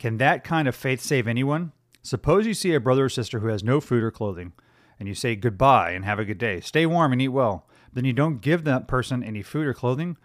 Can 0.00 0.16
that 0.16 0.42
kind 0.44 0.66
of 0.66 0.74
faith 0.74 1.02
save 1.02 1.28
anyone? 1.28 1.72
Suppose 2.02 2.46
you 2.46 2.54
see 2.54 2.74
a 2.74 2.80
brother 2.80 3.04
or 3.04 3.08
sister 3.10 3.40
who 3.40 3.48
has 3.48 3.62
no 3.62 3.82
food 3.82 4.02
or 4.02 4.10
clothing, 4.10 4.54
and 4.98 5.06
you 5.06 5.14
say 5.14 5.36
goodbye 5.36 5.90
and 5.90 6.06
have 6.06 6.18
a 6.18 6.24
good 6.24 6.38
day. 6.38 6.60
Stay 6.60 6.86
warm 6.86 7.12
and 7.12 7.20
eat 7.20 7.28
well. 7.28 7.68
Then 7.92 8.06
you 8.06 8.14
don't 8.14 8.40
give 8.40 8.64
that 8.64 8.88
person 8.88 9.22
any 9.22 9.42
food 9.42 9.66
or 9.66 9.74
clothing. 9.74 10.16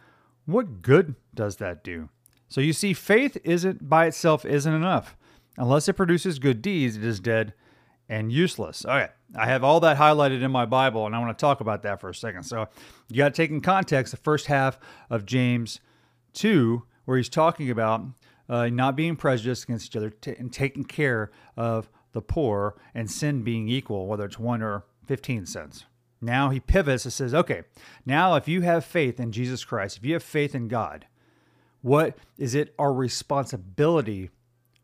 What 0.46 0.82
good 0.82 1.16
does 1.34 1.58
that 1.58 1.84
do? 1.84 2.08
So 2.48 2.62
you 2.62 2.72
see, 2.72 2.94
faith 2.94 3.38
isn't 3.44 3.90
by 3.90 4.06
itself 4.06 4.46
isn't 4.46 4.74
enough. 4.74 5.18
Unless 5.58 5.90
it 5.90 5.94
produces 5.94 6.40
good 6.40 6.62
deeds, 6.62 6.96
it 6.96 7.04
is 7.04 7.20
dead 7.20 7.54
and 8.08 8.32
useless. 8.32 8.86
Okay, 8.86 9.10
I 9.38 9.46
have 9.46 9.66
all 9.66 9.82
that 9.82 9.98
highlighted 9.98 10.42
in 10.42 10.52
my 10.52 10.66
Bible, 10.66 11.06
and 11.06 11.14
I 11.14 11.20
want 11.20 11.38
to 11.38 11.42
talk 11.42 11.60
about 11.60 11.84
that 11.84 12.00
for 12.00 12.10
a 12.10 12.16
second. 12.16 12.44
So 12.44 12.70
you 13.10 13.18
got 13.18 13.34
to 13.34 13.42
take 13.42 13.52
in 13.52 13.60
context 13.60 14.12
the 14.12 14.18
first 14.18 14.46
half 14.46 14.80
of 15.10 15.26
James 15.26 15.82
2, 16.32 16.84
where 17.04 17.18
he's 17.18 17.28
talking 17.28 17.70
about 17.70 18.06
uh, 18.50 18.68
not 18.68 18.96
being 18.96 19.16
prejudiced 19.16 19.64
against 19.64 19.88
each 19.88 19.96
other 19.96 20.10
t- 20.10 20.36
and 20.38 20.52
taking 20.54 20.84
care 20.84 21.32
of 21.58 21.90
the 22.12 22.22
poor 22.22 22.76
and 22.94 23.10
sin 23.10 23.44
being 23.44 23.68
equal, 23.68 24.08
whether 24.08 24.26
it's 24.26 24.40
one 24.40 24.62
or 24.62 24.86
15 25.06 25.46
cents. 25.46 25.86
Now 26.22 26.50
he 26.50 26.60
pivots 26.60 27.06
and 27.06 27.14
says, 27.14 27.34
okay, 27.34 27.64
now 28.06 28.36
if 28.36 28.48
you 28.48 28.62
have 28.62 28.86
faith 28.86 29.20
in 29.20 29.32
Jesus 29.32 29.64
Christ, 29.64 29.98
if 29.98 30.06
you 30.06 30.14
have 30.14 30.24
faith 30.24 30.56
in 30.56 30.68
God, 30.68 31.06
what 31.82 32.18
is 32.38 32.56
it 32.56 32.74
our 32.80 32.94
responsibility? 32.94 34.30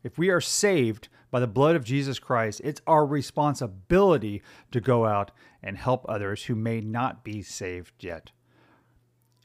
If 0.04 0.18
we 0.18 0.30
are 0.30 0.40
saved 0.40 1.08
by 1.32 1.40
the 1.40 1.46
blood 1.46 1.74
of 1.74 1.84
Jesus 1.84 2.18
Christ, 2.18 2.60
it's 2.62 2.82
our 2.86 3.04
responsibility 3.04 4.42
to 4.70 4.80
go 4.80 5.06
out 5.06 5.30
and 5.62 5.76
help 5.76 6.04
others 6.08 6.44
who 6.44 6.54
may 6.54 6.80
not 6.80 7.24
be 7.24 7.42
saved 7.42 8.04
yet, 8.04 8.30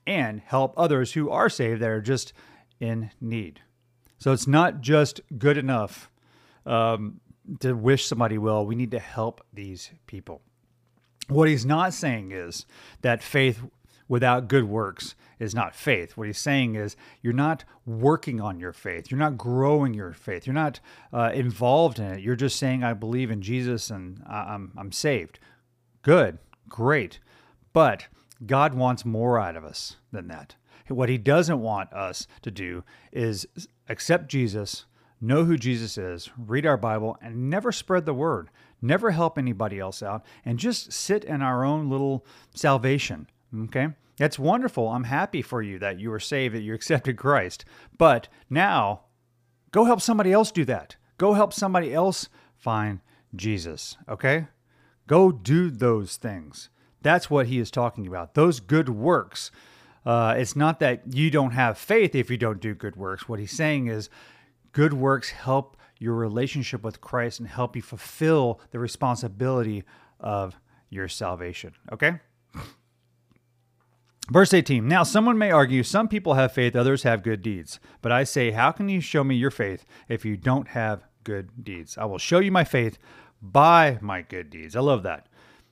and 0.05 0.41
help 0.41 0.73
others 0.75 1.13
who 1.13 1.29
are 1.29 1.49
saved 1.49 1.81
that 1.81 1.89
are 1.89 2.01
just 2.01 2.33
in 2.79 3.09
need. 3.21 3.61
So 4.17 4.31
it's 4.31 4.47
not 4.47 4.81
just 4.81 5.21
good 5.37 5.57
enough 5.57 6.09
um, 6.65 7.19
to 7.59 7.73
wish 7.73 8.05
somebody 8.05 8.37
well. 8.37 8.65
We 8.65 8.75
need 8.75 8.91
to 8.91 8.99
help 8.99 9.43
these 9.53 9.91
people. 10.05 10.41
What 11.27 11.47
he's 11.47 11.65
not 11.65 11.93
saying 11.93 12.31
is 12.31 12.65
that 13.01 13.21
faith 13.21 13.61
without 14.07 14.47
good 14.47 14.63
works 14.63 15.15
is 15.39 15.53
not 15.53 15.75
faith. 15.75 16.17
What 16.17 16.27
he's 16.27 16.37
saying 16.39 16.75
is 16.75 16.95
you're 17.21 17.33
not 17.33 17.63
working 17.85 18.41
on 18.41 18.59
your 18.59 18.73
faith. 18.73 19.11
You're 19.11 19.19
not 19.19 19.37
growing 19.37 19.93
your 19.93 20.13
faith. 20.13 20.47
You're 20.47 20.53
not 20.53 20.79
uh, 21.13 21.31
involved 21.33 21.99
in 21.99 22.05
it. 22.05 22.21
You're 22.21 22.35
just 22.35 22.57
saying, 22.57 22.83
I 22.83 22.93
believe 22.93 23.29
in 23.29 23.41
Jesus 23.41 23.89
and 23.89 24.23
I'm, 24.27 24.71
I'm 24.77 24.91
saved. 24.91 25.39
Good, 26.01 26.39
great. 26.69 27.19
But 27.73 28.07
God 28.45 28.73
wants 28.73 29.05
more 29.05 29.39
out 29.39 29.55
of 29.55 29.65
us 29.65 29.97
than 30.11 30.27
that. 30.29 30.55
What 30.87 31.09
he 31.09 31.17
doesn't 31.17 31.59
want 31.59 31.91
us 31.91 32.27
to 32.43 32.49
do 32.49 32.83
is 33.11 33.45
accept 33.89 34.29
Jesus, 34.29 34.85
know 35.19 35.45
who 35.45 35.57
Jesus 35.57 35.97
is, 35.97 36.29
read 36.37 36.65
our 36.65 36.77
Bible, 36.77 37.17
and 37.21 37.49
never 37.49 37.71
spread 37.71 38.05
the 38.05 38.13
word, 38.13 38.49
never 38.81 39.11
help 39.11 39.37
anybody 39.37 39.79
else 39.79 40.03
out, 40.03 40.25
and 40.45 40.59
just 40.59 40.91
sit 40.91 41.23
in 41.23 41.41
our 41.41 41.63
own 41.63 41.89
little 41.89 42.25
salvation. 42.53 43.27
Okay? 43.55 43.89
That's 44.17 44.39
wonderful. 44.39 44.89
I'm 44.89 45.05
happy 45.05 45.41
for 45.41 45.61
you 45.61 45.79
that 45.79 45.99
you 45.99 46.09
were 46.09 46.19
saved, 46.19 46.55
that 46.55 46.61
you 46.61 46.73
accepted 46.73 47.17
Christ. 47.17 47.65
But 47.97 48.27
now, 48.49 49.01
go 49.71 49.85
help 49.85 50.01
somebody 50.01 50.31
else 50.31 50.51
do 50.51 50.65
that. 50.65 50.95
Go 51.17 51.33
help 51.33 51.53
somebody 51.53 51.93
else 51.93 52.29
find 52.55 52.99
Jesus. 53.35 53.97
Okay? 54.09 54.47
Go 55.05 55.31
do 55.31 55.69
those 55.69 56.17
things. 56.17 56.69
That's 57.01 57.29
what 57.29 57.47
he 57.47 57.59
is 57.59 57.71
talking 57.71 58.07
about. 58.07 58.33
Those 58.33 58.59
good 58.59 58.89
works 58.89 59.51
uh, 60.07 60.35
it's 60.37 60.55
not 60.55 60.79
that 60.79 61.01
you 61.13 61.29
don't 61.29 61.51
have 61.51 61.77
faith 61.77 62.15
if 62.15 62.31
you 62.31 62.37
don't 62.37 62.61
do 62.61 62.73
good 62.73 62.95
works. 62.95 63.27
What 63.27 63.39
he's 63.39 63.51
saying 63.51 63.87
is 63.87 64.09
good 64.71 64.93
works 64.93 65.31
help 65.31 65.75
your 65.99 66.13
relationship 66.13 66.81
with 66.81 67.01
Christ 67.01 67.41
and 67.41 67.49
help 67.49 67.75
you 67.75 67.81
fulfill 67.81 68.61
the 68.71 68.79
responsibility 68.79 69.83
of 70.17 70.55
your 70.89 71.09
salvation. 71.09 71.73
Okay? 71.91 72.21
Verse 74.31 74.53
18 74.53 74.87
Now, 74.87 75.03
someone 75.03 75.37
may 75.37 75.51
argue 75.51 75.83
some 75.83 76.07
people 76.07 76.35
have 76.35 76.53
faith, 76.53 76.73
others 76.73 77.03
have 77.03 77.21
good 77.21 77.41
deeds. 77.41 77.77
But 78.01 78.13
I 78.13 78.23
say, 78.23 78.51
How 78.51 78.71
can 78.71 78.87
you 78.87 79.01
show 79.01 79.25
me 79.25 79.35
your 79.35 79.51
faith 79.51 79.83
if 80.07 80.23
you 80.23 80.37
don't 80.37 80.69
have 80.69 81.03
good 81.25 81.65
deeds? 81.65 81.97
I 81.97 82.05
will 82.05 82.17
show 82.17 82.39
you 82.39 82.51
my 82.53 82.63
faith 82.63 82.97
by 83.41 83.97
my 83.99 84.21
good 84.21 84.51
deeds. 84.51 84.73
I 84.73 84.79
love 84.79 85.03
that. 85.03 85.27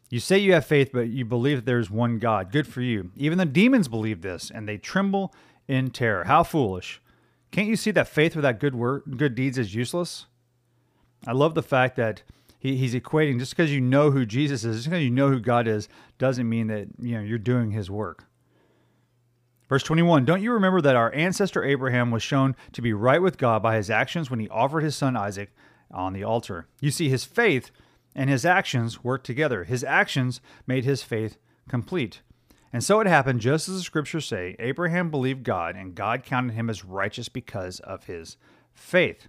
You 0.10 0.20
say 0.20 0.38
you 0.38 0.54
have 0.54 0.66
faith, 0.66 0.92
but 0.94 1.10
you 1.10 1.26
believe 1.26 1.58
that 1.58 1.66
there's 1.66 1.90
one 1.90 2.20
God. 2.20 2.52
Good 2.52 2.68
for 2.68 2.82
you. 2.82 3.12
Even 3.16 3.38
the 3.38 3.46
demons 3.46 3.88
believe 3.88 4.22
this, 4.22 4.52
and 4.54 4.68
they 4.68 4.78
tremble 4.78 5.34
in 5.68 5.90
terror. 5.90 6.26
How 6.26 6.44
foolish. 6.44 7.02
Can't 7.52 7.68
you 7.68 7.76
see 7.76 7.92
that 7.92 8.08
faith 8.08 8.36
without 8.36 8.60
good 8.60 8.76
work, 8.76 9.04
good 9.18 9.34
deeds 9.34 9.58
is 9.58 9.74
useless? 9.74 10.26
I 11.26 11.32
love 11.32 11.56
the 11.56 11.64
fact 11.64 11.96
that 11.96 12.24
he, 12.60 12.78
he's 12.78 12.94
equating 12.94 13.40
just 13.40 13.56
because 13.56 13.72
you 13.72 13.82
know 13.82 14.12
who 14.12 14.26
Jesus 14.26 14.64
is, 14.64 14.78
just 14.78 14.90
because 14.90 15.04
you 15.04 15.10
know 15.10 15.30
who 15.30 15.40
God 15.40 15.68
is, 15.68 15.88
doesn't 16.18 16.48
mean 16.48 16.68
that 16.68 16.88
you 17.00 17.16
know 17.16 17.22
you're 17.22 17.38
doing 17.38 17.72
his 17.72 17.90
work. 17.90 18.26
Verse 19.70 19.84
21 19.84 20.26
Don't 20.26 20.42
you 20.42 20.52
remember 20.52 20.82
that 20.82 20.96
our 20.96 21.14
ancestor 21.14 21.64
Abraham 21.64 22.12
was 22.12 22.24
shown 22.24 22.56
to 22.74 22.82
be 22.82 22.94
right 22.94 23.22
with 23.22 23.38
God 23.38 23.64
by 23.64 23.76
his 23.76 23.90
actions 23.90 24.30
when 24.30 24.40
he 24.40 24.50
offered 24.50 24.82
his 24.82 24.96
son 24.96 25.16
Isaac 25.16 25.52
on 25.92 26.14
the 26.14 26.24
altar? 26.24 26.68
You 26.80 26.92
see, 26.92 27.10
his 27.10 27.24
faith 27.24 27.72
and 28.16 28.30
his 28.30 28.46
actions 28.46 29.04
worked 29.04 29.26
together. 29.26 29.66
His 29.66 29.84
actions 29.84 30.40
made 30.66 30.86
his 30.86 31.04
faith 31.04 31.38
complete. 31.68 32.22
And 32.72 32.84
so 32.84 33.00
it 33.00 33.08
happened, 33.08 33.42
just 33.42 33.70
as 33.70 33.76
the 33.76 33.82
scriptures 33.84 34.26
say 34.26 34.56
Abraham 34.60 35.10
believed 35.10 35.44
God, 35.44 35.76
and 35.76 35.96
God 35.96 36.24
counted 36.24 36.54
him 36.54 36.70
as 36.70 36.84
righteous 36.86 37.30
because 37.30 37.80
of 37.82 38.06
his 38.06 38.38
faith. 38.74 39.28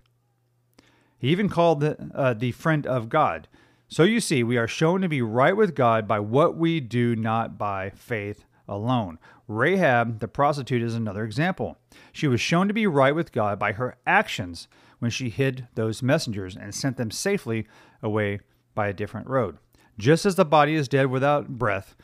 He 1.19 1.28
even 1.28 1.49
called 1.49 1.81
the, 1.81 2.11
uh, 2.14 2.35
the 2.35 2.52
friend 2.52 2.87
of 2.87 3.09
God. 3.09 3.49
So 3.88 4.02
you 4.02 4.21
see, 4.21 4.43
we 4.43 4.57
are 4.57 4.66
shown 4.66 5.00
to 5.00 5.09
be 5.09 5.23
right 5.23 5.57
with 5.57 5.75
God 5.75 6.09
by 6.09 6.19
what 6.19 6.57
we 6.57 6.81
do, 6.81 7.14
not 7.14 7.57
by 7.57 7.90
faith 7.90 8.45
alone. 8.69 9.19
Rahab, 9.47 10.19
the 10.19 10.28
prostitute, 10.28 10.83
is 10.83 10.97
another 10.97 11.25
example. 11.25 11.78
She 12.12 12.26
was 12.26 12.40
shown 12.40 12.66
to 12.66 12.75
be 12.75 12.87
right 12.87 13.14
with 13.14 13.31
God 13.31 13.59
by 13.61 13.73
her 13.73 13.97
actions 14.07 14.66
when 14.99 15.11
she 15.11 15.28
hid 15.28 15.69
those 15.75 16.02
messengers 16.02 16.57
and 16.57 16.75
sent 16.75 16.97
them 16.97 17.12
safely 17.12 17.66
away 18.02 18.40
by 18.76 18.87
a 18.87 18.92
different 18.92 19.26
road. 19.26 19.59
Just 19.99 20.25
as 20.25 20.37
the 20.37 20.45
body 20.45 20.76
is 20.76 20.87
dead 20.87 21.06
without 21.06 21.49
breath, 21.49 21.97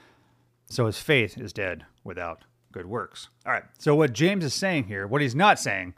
so 0.66 0.86
his 0.86 0.98
faith 0.98 1.38
is 1.38 1.52
dead 1.52 1.84
without 2.02 2.44
good 2.72 2.86
works. 2.86 3.28
All 3.46 3.52
right. 3.52 3.64
So 3.78 3.94
what 3.94 4.12
James 4.12 4.44
is 4.44 4.54
saying 4.54 4.84
here, 4.84 5.06
what 5.06 5.20
he's 5.20 5.34
not 5.36 5.60
saying, 5.60 5.94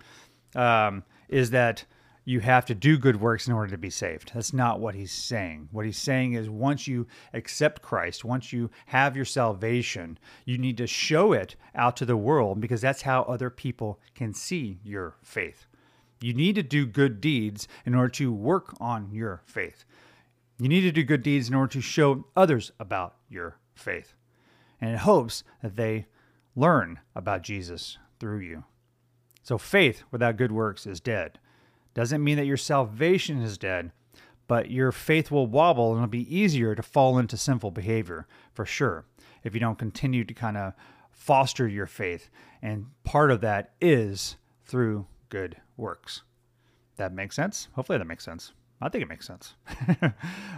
um, 0.54 1.04
is 1.28 1.50
that 1.50 1.87
you 2.25 2.40
have 2.40 2.64
to 2.64 2.75
do 2.75 2.97
good 2.97 3.21
works 3.21 3.47
in 3.47 3.52
order 3.52 3.71
to 3.71 3.78
be 3.78 3.90
saved. 3.90 4.33
That's 4.35 4.52
not 4.52 4.81
what 4.81 4.95
he's 4.95 5.12
saying. 5.12 5.69
What 5.73 5.85
he's 5.85 5.99
saying 5.99 6.33
is 6.33 6.49
once 6.49 6.88
you 6.88 7.07
accept 7.33 7.83
Christ, 7.83 8.25
once 8.25 8.52
you 8.52 8.71
have 8.87 9.14
your 9.14 9.26
salvation, 9.26 10.19
you 10.45 10.59
need 10.59 10.78
to 10.78 10.87
show 10.87 11.33
it 11.33 11.54
out 11.75 11.97
to 11.99 12.07
the 12.07 12.16
world 12.16 12.61
because 12.61 12.81
that's 12.81 13.02
how 13.02 13.23
other 13.23 13.50
people 13.50 14.00
can 14.14 14.33
see 14.33 14.78
your 14.83 15.16
faith. 15.23 15.66
You 16.21 16.33
need 16.33 16.54
to 16.54 16.62
do 16.62 16.87
good 16.87 17.21
deeds 17.21 17.69
in 17.85 17.95
order 17.95 18.09
to 18.11 18.33
work 18.33 18.75
on 18.81 19.11
your 19.12 19.43
faith. 19.45 19.85
You 20.58 20.68
need 20.68 20.82
to 20.82 20.92
do 20.92 21.02
good 21.02 21.23
deeds 21.23 21.49
in 21.49 21.54
order 21.54 21.73
to 21.73 21.80
show 21.80 22.26
others 22.37 22.73
about 22.78 23.16
your 23.28 23.58
faith. 23.75 24.14
And 24.80 24.99
hopes 24.99 25.42
that 25.62 25.76
they 25.76 26.06
learn 26.54 27.00
about 27.14 27.42
Jesus 27.42 27.99
through 28.20 28.40
you. 28.40 28.64
So 29.42 29.58
faith 29.58 30.04
without 30.11 30.37
good 30.37 30.52
works 30.52 30.87
is 30.87 31.00
dead. 31.00 31.38
Doesn't 31.94 32.25
mean 32.25 32.37
that 32.37 32.46
your 32.46 32.56
salvation 32.56 33.40
is 33.40 33.58
dead, 33.58 33.92
but 34.46 34.70
your 34.70 34.92
faith 34.92 35.30
will 35.30 35.46
wobble 35.46 35.92
and 35.92 35.99
it'll 35.99 36.08
be 36.08 36.34
easier 36.34 36.75
to 36.75 36.82
fall 36.82 37.18
into 37.18 37.37
sinful 37.37 37.70
behavior 37.70 38.26
for 38.52 38.66
sure 38.66 39.04
if 39.42 39.54
you 39.54 39.61
don't 39.61 39.78
continue 39.78 40.25
to 40.25 40.34
kind 40.34 40.56
of 40.56 40.73
foster 41.11 41.68
your 41.68 41.87
faith. 41.87 42.30
And 42.62 42.87
part 43.04 43.30
of 43.30 43.40
that 43.42 43.75
is 43.80 44.37
through 44.64 45.06
good 45.28 45.56
works. 45.76 46.23
That 46.96 47.12
makes 47.12 47.37
sense? 47.37 47.68
Hopefully 47.75 47.99
that 47.99 48.06
makes 48.06 48.25
sense. 48.25 48.52
I 48.81 48.88
think 48.88 49.02
it 49.02 49.09
makes 49.09 49.26
sense. 49.26 49.54
uh, 50.02 50.11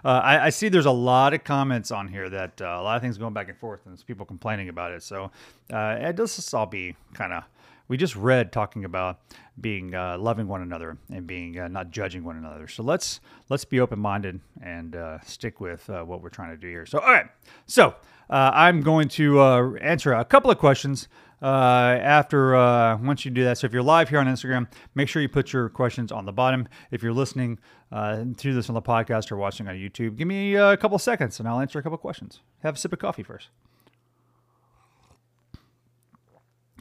I, 0.04 0.46
I, 0.46 0.50
see 0.50 0.68
there's 0.68 0.87
a 0.87 0.90
lot 0.90 1.35
of 1.35 1.44
comments 1.44 1.90
on 1.90 2.08
here 2.08 2.28
that 2.28 2.61
uh, 2.61 2.64
a 2.64 2.82
lot 2.82 2.96
of 2.96 3.02
things 3.02 3.18
going 3.18 3.35
back 3.35 3.49
and 3.49 3.58
forth, 3.58 3.80
and 3.85 3.92
there's 3.92 4.02
people 4.02 4.26
complaining 4.26 4.68
about 4.68 4.92
it. 4.92 5.02
So 5.02 5.30
uh, 5.73 5.96
it 6.00 6.16
does 6.16 6.52
all 6.54 6.66
be 6.66 6.96
kind 7.14 7.32
of 7.32 7.44
we 7.88 7.96
just 7.96 8.16
read 8.16 8.52
talking 8.52 8.85
about 8.85 9.20
being 9.61 9.94
uh, 9.94 10.18
loving 10.18 10.49
one 10.49 10.61
another 10.61 10.99
and 11.11 11.26
being 11.26 11.58
uh, 11.58 11.68
not 11.68 11.90
judging 11.90 12.25
one 12.25 12.37
another. 12.37 12.66
So 12.66 12.82
let's 12.82 13.20
let's 13.49 13.64
be 13.64 13.80
open 13.80 13.99
minded 13.99 14.40
and 14.61 14.96
uh, 14.96 15.20
stick 15.20 15.61
with 15.61 15.88
what 15.88 16.23
we're 16.23 16.30
trying 16.30 16.50
to 16.50 16.56
do 16.56 16.68
here. 16.68 16.87
So 16.87 16.99
all 16.99 17.12
right, 17.12 17.26
so 17.66 17.94
I'm 18.28 18.80
going 18.80 19.08
to 19.11 19.76
answer 19.80 20.14
a 20.14 20.25
couple 20.25 20.50
of 20.50 20.58
questions 20.58 21.06
after 21.43 22.57
uh, 22.57 22.97
once 22.99 23.25
you 23.25 23.31
do 23.31 23.45
that. 23.45 23.59
So 23.59 23.66
if 23.66 23.73
you're 23.73 23.83
live 23.83 24.09
here 24.09 24.19
on 24.19 24.26
Instagram, 24.26 24.69
make 24.95 25.09
sure 25.09 25.21
you 25.21 25.28
put 25.28 25.52
your 25.52 25.69
questions 25.69 26.11
on 26.12 26.25
the 26.25 26.33
bottom. 26.33 26.69
If 26.90 27.02
you're 27.02 27.12
listening 27.12 27.59
uh, 27.93 28.25
to 28.37 28.55
this 28.55 28.69
on 28.69 28.75
the 28.75 28.83
podcast 28.83 29.31
or 29.31 29.37
watching 29.37 29.69
on 29.69 29.75
YouTube, 29.75 30.16
give 30.16 30.28
me 30.28 30.55
a 30.55 30.76
couple 30.76 30.99
seconds 30.99 31.38
and 31.38 31.49
I'll 31.49 31.61
answer 31.61 31.78
a 31.78 31.83
couple 31.83 31.99
questions. 31.99 32.40
Have 32.62 32.76
a 32.76 32.78
sip 32.78 32.93
of 32.93 32.99
coffee 32.99 33.23
first. 33.23 33.49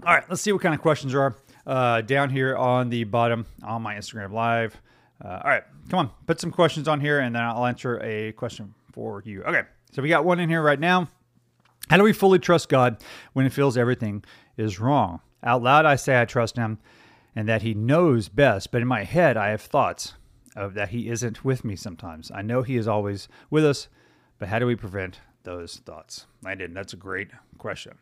All 0.06 0.14
right, 0.14 0.24
let's 0.30 0.42
see 0.42 0.52
what 0.52 0.62
kind 0.62 0.76
of 0.76 0.82
questions 0.82 1.14
there 1.14 1.22
are 1.22 1.36
uh, 1.66 2.02
down 2.02 2.30
here 2.30 2.56
on 2.56 2.90
the 2.90 3.06
bottom 3.06 3.46
on 3.64 3.82
my 3.82 3.96
Instagram 3.96 4.32
Live. 4.32 4.80
Uh, 5.24 5.40
all 5.44 5.50
right, 5.50 5.64
come 5.90 6.00
on, 6.00 6.12
put 6.28 6.40
some 6.40 6.52
questions 6.52 6.88
on 6.88 7.00
here, 7.00 7.20
and 7.22 7.34
then 7.34 7.42
I'll 7.42 7.66
answer 7.66 8.00
a 8.04 8.34
question 8.34 8.74
for 8.92 9.24
you. 9.26 9.44
Okay, 9.44 9.64
so 9.92 10.02
we 10.02 10.10
got 10.10 10.26
one 10.26 10.40
in 10.40 10.50
here 10.50 10.62
right 10.62 10.80
now. 10.80 11.10
How 11.89 11.98
do 11.98 12.04
we 12.04 12.13
fully 12.13 12.39
trust 12.39 12.70
God 12.70 12.98
when 13.34 13.46
it 13.46 13.54
feels 13.54 13.77
everything 13.77 14.24
is 14.58 14.80
wrong? 14.80 15.22
Out 15.44 15.62
loud, 15.62 15.86
I 15.86 15.96
say 15.96 16.20
I 16.20 16.25
trust 16.25 16.58
Him 16.58 16.80
and 17.36 17.48
that 17.48 17.62
He 17.62 17.74
knows 17.74 18.30
best, 18.30 18.72
but 18.72 18.82
in 18.82 18.88
my 18.88 19.04
head, 19.04 19.38
I 19.38 19.50
have 19.50 19.62
thoughts 19.62 20.13
of 20.56 20.74
that 20.74 20.89
He 20.89 21.10
isn't 21.10 21.46
with 21.46 21.63
me 21.63 21.75
sometimes. 21.75 22.32
I 22.32 22.42
know 22.42 22.62
He 22.63 22.77
is 22.77 22.88
always 22.88 23.27
with 23.50 23.65
us, 23.65 23.88
but 24.39 24.48
how 24.48 24.60
do 24.60 24.65
we 24.65 24.75
prevent 24.75 25.20
those 25.44 25.77
thoughts? 25.77 26.25
I 26.44 26.56
didn't. 26.56 26.74
That's 26.74 26.94
a 26.94 26.98
great 26.98 27.30
question. 27.58 27.98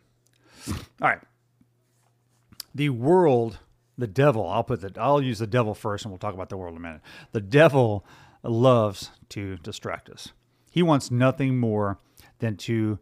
All 1.01 1.09
right 1.09 1.19
the 2.73 2.89
world, 2.89 3.59
the 3.97 4.07
devil, 4.07 4.47
I'll 4.47 4.63
put 4.63 4.81
the, 4.81 4.91
I'll 4.99 5.21
use 5.21 5.39
the 5.39 5.47
devil 5.47 5.73
first 5.73 6.05
and 6.05 6.11
we'll 6.11 6.19
talk 6.19 6.33
about 6.33 6.49
the 6.49 6.57
world 6.57 6.73
in 6.73 6.77
a 6.77 6.81
minute. 6.81 7.01
The 7.31 7.41
devil 7.41 8.05
loves 8.41 9.11
to 9.29 9.57
distract 9.57 10.09
us. 10.09 10.29
He 10.71 10.81
wants 10.81 11.11
nothing 11.11 11.59
more 11.59 11.99
than 12.39 12.57
to, 12.57 12.99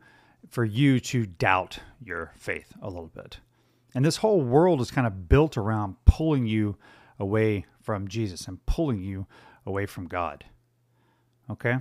for 0.50 0.66
you 0.66 1.00
to 1.00 1.26
doubt 1.26 1.80
your 2.04 2.34
faith 2.38 2.74
a 2.82 2.90
little 2.90 3.12
bit. 3.14 3.40
And 3.94 4.06
this 4.06 4.18
whole 4.18 4.42
world 4.42 4.82
is 4.82 4.92
kind 4.92 5.08
of 5.08 5.28
built 5.30 5.58
around 5.58 5.96
pulling 6.06 6.46
you 6.46 6.78
away 7.20 7.66
from 7.82 8.08
Jesus 8.08 8.48
and 8.48 8.66
pulling 8.66 9.02
you 9.02 9.28
away 9.66 9.86
from 9.86 10.08
God. 10.08 10.46
Okay? 11.50 11.78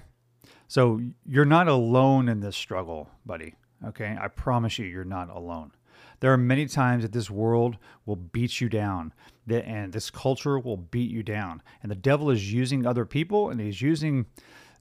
So 0.68 1.00
you're 1.26 1.44
not 1.44 1.68
alone 1.68 2.28
in 2.28 2.40
this 2.40 2.56
struggle, 2.56 3.08
buddy. 3.24 3.54
Okay? 3.86 4.16
I 4.20 4.28
promise 4.28 4.78
you, 4.78 4.86
you're 4.86 5.04
not 5.04 5.30
alone. 5.30 5.72
There 6.20 6.32
are 6.32 6.38
many 6.38 6.66
times 6.66 7.02
that 7.02 7.12
this 7.12 7.30
world 7.30 7.76
will 8.04 8.16
beat 8.16 8.60
you 8.60 8.68
down, 8.68 9.12
and 9.48 9.92
this 9.92 10.10
culture 10.10 10.58
will 10.58 10.76
beat 10.76 11.10
you 11.10 11.22
down. 11.22 11.62
And 11.82 11.90
the 11.90 11.96
devil 11.96 12.30
is 12.30 12.52
using 12.52 12.84
other 12.84 13.06
people, 13.06 13.48
and 13.48 13.60
he's 13.60 13.80
using 13.80 14.26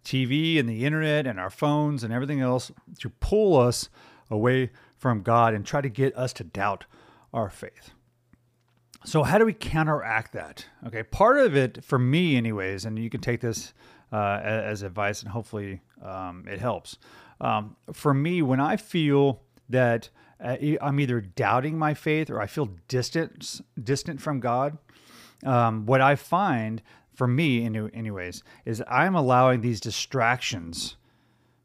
TV 0.03 0.59
and 0.59 0.67
the 0.67 0.85
internet 0.85 1.27
and 1.27 1.39
our 1.39 1.49
phones 1.49 2.03
and 2.03 2.13
everything 2.13 2.41
else 2.41 2.71
to 2.99 3.09
pull 3.09 3.57
us 3.59 3.89
away 4.29 4.71
from 4.97 5.21
God 5.21 5.53
and 5.53 5.65
try 5.65 5.81
to 5.81 5.89
get 5.89 6.15
us 6.17 6.33
to 6.33 6.43
doubt 6.43 6.85
our 7.33 7.49
faith. 7.49 7.91
So, 9.05 9.23
how 9.23 9.37
do 9.37 9.45
we 9.45 9.53
counteract 9.53 10.33
that? 10.33 10.65
Okay, 10.85 11.03
part 11.03 11.37
of 11.37 11.55
it, 11.55 11.83
for 11.83 11.97
me, 11.97 12.35
anyways, 12.35 12.85
and 12.85 12.99
you 12.99 13.09
can 13.09 13.21
take 13.21 13.39
this 13.39 13.73
uh, 14.11 14.39
as 14.43 14.81
advice 14.81 15.21
and 15.21 15.31
hopefully 15.31 15.81
um, 16.03 16.45
it 16.49 16.59
helps. 16.59 16.97
Um, 17.39 17.77
for 17.93 18.13
me, 18.13 18.41
when 18.41 18.59
I 18.59 18.75
feel 18.75 19.41
that 19.69 20.09
uh, 20.43 20.55
I'm 20.81 20.99
either 20.99 21.21
doubting 21.21 21.77
my 21.77 21.93
faith 21.93 22.29
or 22.29 22.41
I 22.41 22.47
feel 22.47 22.69
distant 22.87 23.61
distant 23.81 24.21
from 24.21 24.39
God. 24.39 24.77
Um, 25.45 25.85
what 25.85 26.01
I 26.01 26.15
find 26.15 26.81
for 27.19 27.27
me, 27.27 27.65
anyways, 27.65 28.43
is 28.63 28.81
I'm 28.87 29.13
allowing 29.13 29.59
these 29.59 29.81
distractions 29.81 30.95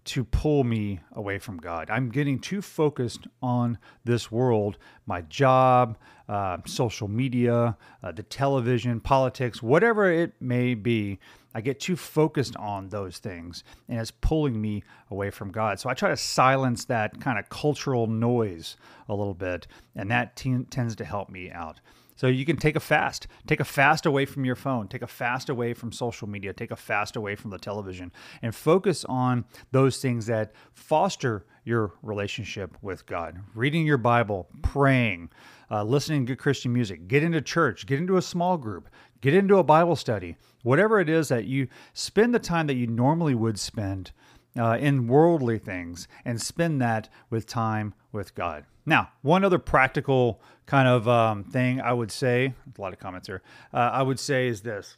to 0.07 0.25
pull 0.25 0.65
me 0.65 0.99
away 1.13 1.39
from 1.39 1.59
God. 1.59 1.91
I'm 1.91 2.09
getting 2.09 2.41
too 2.41 2.61
focused 2.61 3.29
on 3.41 3.79
this 4.05 4.33
world, 4.33 4.79
my 5.07 5.21
job, 5.21 5.97
uh, 6.29 6.57
social 6.67 7.07
media, 7.07 7.77
uh, 8.03 8.11
the 8.11 8.25
television, 8.25 8.99
politics, 8.99 9.63
whatever 9.63 10.11
it 10.11 10.33
may 10.41 10.75
be. 10.75 11.21
I 11.55 11.61
get 11.61 11.79
too 11.79 11.95
focused 11.95 12.57
on 12.57 12.89
those 12.89 13.19
things 13.19 13.63
and 13.89 14.01
it's 14.01 14.11
pulling 14.11 14.61
me 14.61 14.83
away 15.09 15.31
from 15.31 15.53
God. 15.53 15.79
So 15.79 15.89
I 15.89 15.95
try 15.95 16.09
to 16.09 16.17
silence 16.17 16.85
that 16.87 17.21
kind 17.21 17.39
of 17.39 17.49
cultural 17.49 18.09
noise 18.09 18.77
a 19.09 19.15
little 19.15 19.35
bit, 19.35 19.69
and 19.95 20.11
that 20.11 20.35
t- 20.35 20.65
tends 20.69 20.97
to 20.97 21.05
help 21.05 21.31
me 21.31 21.53
out. 21.53 21.79
So 22.17 22.27
you 22.27 22.45
can 22.45 22.57
take 22.57 22.77
a 22.77 22.81
fast, 22.81 23.27
take 23.47 23.61
a 23.61 23.65
fast 23.65 24.07
away 24.07 24.25
from 24.25 24.45
your 24.45 24.55
phone, 24.55 24.89
take 24.89 25.03
a 25.03 25.07
fast 25.07 25.49
away 25.49 25.75
from 25.75 25.93
social 25.93 26.29
media, 26.29 26.53
take 26.53 26.71
a 26.71 26.77
fast 26.77 27.17
away 27.17 27.35
from 27.35 27.51
the 27.51 27.59
television, 27.59 28.13
and 28.43 28.55
focus 28.55 29.05
on 29.07 29.45
those 29.73 30.01
things 30.01 30.27
that 30.27 30.53
foster 30.73 31.45
your 31.65 31.95
relationship 32.03 32.77
with 32.83 33.07
God. 33.07 33.41
Reading 33.55 33.87
your 33.87 33.99
Bible, 33.99 34.49
praying, 34.63 35.31
uh, 35.71 35.83
listening 35.83 36.27
to 36.27 36.33
good 36.33 36.43
Christian 36.43 36.73
music, 36.73 37.09
get 37.09 37.23
into 37.23 37.41
church, 37.41 37.87
get 37.87 37.99
into 37.99 38.17
a 38.17 38.23
small 38.23 38.59
group, 38.59 38.89
get 39.21 39.35
into 39.35 39.57
a 39.57 39.65
Bible 39.65 39.97
study, 39.97 40.37
whatever 40.63 41.01
it 41.01 41.09
is 41.09 41.29
that 41.29 41.47
you 41.47 41.69
spend 41.95 42.35
the 42.35 42.39
time 42.39 42.67
that 42.67 42.75
you 42.75 42.87
normally 42.87 43.35
would 43.35 43.59
spend 43.59 44.13
uh, 44.59 44.77
in 44.81 45.07
worldly 45.09 45.59
things 45.59 46.09
and 46.25 46.41
spend 46.41 46.81
that 46.81 47.09
with 47.31 47.47
time 47.47 47.95
with 48.13 48.35
God. 48.35 48.65
Now, 48.87 49.11
one 49.23 49.45
other 49.45 49.59
practical 49.59 50.41
kind 50.67 50.89
of 50.89 51.09
um, 51.09 51.45
thing 51.45 51.81
I 51.81 51.93
would 51.93 52.11
say, 52.11 52.55
a 52.77 52.81
lot 52.81 52.93
of 52.93 52.99
comments 52.99 53.27
here, 53.27 53.43
uh, 53.73 53.91
I 53.93 54.03
would 54.03 54.21
say 54.21 54.47
is 54.47 54.63
this 54.63 54.97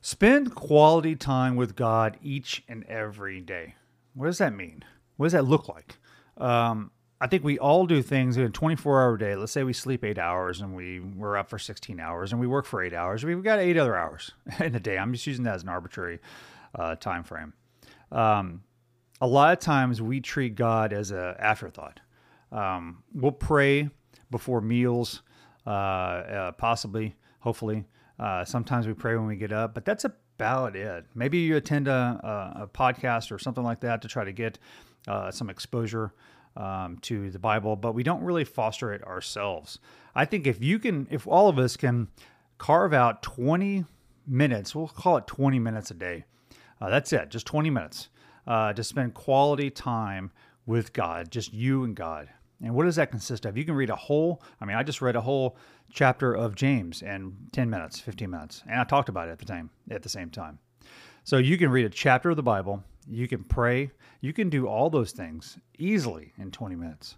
spend 0.00 0.54
quality 0.54 1.14
time 1.14 1.56
with 1.56 1.76
God 1.76 2.16
each 2.22 2.62
and 2.68 2.84
every 2.84 3.40
day. 3.40 3.74
What 4.14 4.26
does 4.26 4.38
that 4.38 4.54
mean? 4.54 4.84
What 5.16 5.26
does 5.26 5.32
that 5.32 5.44
look 5.44 5.68
like? 5.68 5.98
Um, 6.38 6.90
I 7.20 7.26
think 7.26 7.44
we 7.44 7.58
all 7.58 7.86
do 7.86 8.00
things 8.00 8.38
in 8.38 8.44
a 8.44 8.48
24 8.48 9.02
hour 9.02 9.16
day. 9.18 9.36
Let's 9.36 9.52
say 9.52 9.62
we 9.62 9.74
sleep 9.74 10.04
eight 10.04 10.18
hours 10.18 10.62
and 10.62 10.74
we, 10.74 11.00
we're 11.00 11.36
up 11.36 11.50
for 11.50 11.58
16 11.58 12.00
hours 12.00 12.32
and 12.32 12.40
we 12.40 12.46
work 12.46 12.64
for 12.64 12.82
eight 12.82 12.94
hours. 12.94 13.24
We've 13.24 13.42
got 13.42 13.58
eight 13.58 13.76
other 13.76 13.94
hours 13.94 14.30
in 14.58 14.74
a 14.74 14.80
day. 14.80 14.96
I'm 14.96 15.12
just 15.12 15.26
using 15.26 15.44
that 15.44 15.56
as 15.56 15.62
an 15.62 15.68
arbitrary 15.68 16.20
uh, 16.74 16.94
time 16.94 17.22
frame. 17.22 17.52
Um, 18.12 18.62
a 19.20 19.26
lot 19.26 19.52
of 19.52 19.58
times 19.60 20.00
we 20.00 20.20
treat 20.20 20.54
God 20.54 20.92
as 20.92 21.10
an 21.10 21.34
afterthought. 21.38 22.00
Um, 22.50 23.02
we'll 23.14 23.32
pray 23.32 23.90
before 24.30 24.60
meals, 24.60 25.22
uh, 25.66 25.70
uh, 25.70 26.52
possibly, 26.52 27.16
hopefully. 27.40 27.84
Uh, 28.18 28.44
sometimes 28.44 28.86
we 28.86 28.94
pray 28.94 29.16
when 29.16 29.26
we 29.26 29.36
get 29.36 29.52
up, 29.52 29.74
but 29.74 29.84
that's 29.84 30.04
about 30.04 30.76
it. 30.76 31.06
Maybe 31.14 31.38
you 31.38 31.56
attend 31.56 31.88
a, 31.88 32.52
a, 32.56 32.62
a 32.62 32.66
podcast 32.66 33.30
or 33.30 33.38
something 33.38 33.64
like 33.64 33.80
that 33.80 34.02
to 34.02 34.08
try 34.08 34.24
to 34.24 34.32
get 34.32 34.58
uh, 35.06 35.30
some 35.30 35.50
exposure 35.50 36.12
um, 36.56 36.98
to 37.02 37.30
the 37.30 37.38
Bible, 37.38 37.76
but 37.76 37.94
we 37.94 38.02
don't 38.02 38.22
really 38.22 38.44
foster 38.44 38.92
it 38.92 39.02
ourselves. 39.04 39.78
I 40.14 40.24
think 40.24 40.46
if 40.46 40.62
you 40.62 40.78
can, 40.78 41.06
if 41.10 41.26
all 41.26 41.48
of 41.48 41.58
us 41.58 41.76
can 41.76 42.08
carve 42.58 42.92
out 42.92 43.22
20 43.22 43.84
minutes, 44.26 44.74
we'll 44.74 44.88
call 44.88 45.16
it 45.16 45.26
20 45.26 45.58
minutes 45.58 45.90
a 45.90 45.94
day. 45.94 46.24
Uh, 46.80 46.90
that's 46.90 47.12
it, 47.12 47.28
just 47.28 47.46
20 47.46 47.70
minutes 47.70 48.08
uh, 48.46 48.72
to 48.72 48.82
spend 48.82 49.14
quality 49.14 49.70
time 49.70 50.30
with 50.66 50.92
God, 50.92 51.30
just 51.30 51.52
you 51.52 51.84
and 51.84 51.94
God. 51.94 52.28
And 52.62 52.74
what 52.74 52.84
does 52.84 52.96
that 52.96 53.10
consist 53.10 53.46
of? 53.46 53.56
You 53.56 53.64
can 53.64 53.74
read 53.74 53.90
a 53.90 53.96
whole, 53.96 54.42
I 54.60 54.64
mean, 54.64 54.76
I 54.76 54.82
just 54.82 55.00
read 55.00 55.16
a 55.16 55.20
whole 55.20 55.56
chapter 55.92 56.34
of 56.34 56.54
James 56.54 57.02
in 57.02 57.34
10 57.52 57.70
minutes, 57.70 58.00
15 58.00 58.30
minutes, 58.30 58.62
and 58.68 58.80
I 58.80 58.84
talked 58.84 59.08
about 59.08 59.28
it 59.28 59.32
at 59.32 59.38
the 59.38 59.46
time, 59.46 59.70
at 59.90 60.02
the 60.02 60.08
same 60.08 60.30
time. 60.30 60.58
So 61.24 61.38
you 61.38 61.56
can 61.58 61.70
read 61.70 61.86
a 61.86 61.90
chapter 61.90 62.30
of 62.30 62.36
the 62.36 62.42
Bible, 62.42 62.82
you 63.08 63.28
can 63.28 63.44
pray, 63.44 63.90
you 64.20 64.32
can 64.32 64.50
do 64.50 64.66
all 64.66 64.90
those 64.90 65.12
things 65.12 65.58
easily 65.78 66.32
in 66.38 66.50
20 66.50 66.76
minutes. 66.76 67.16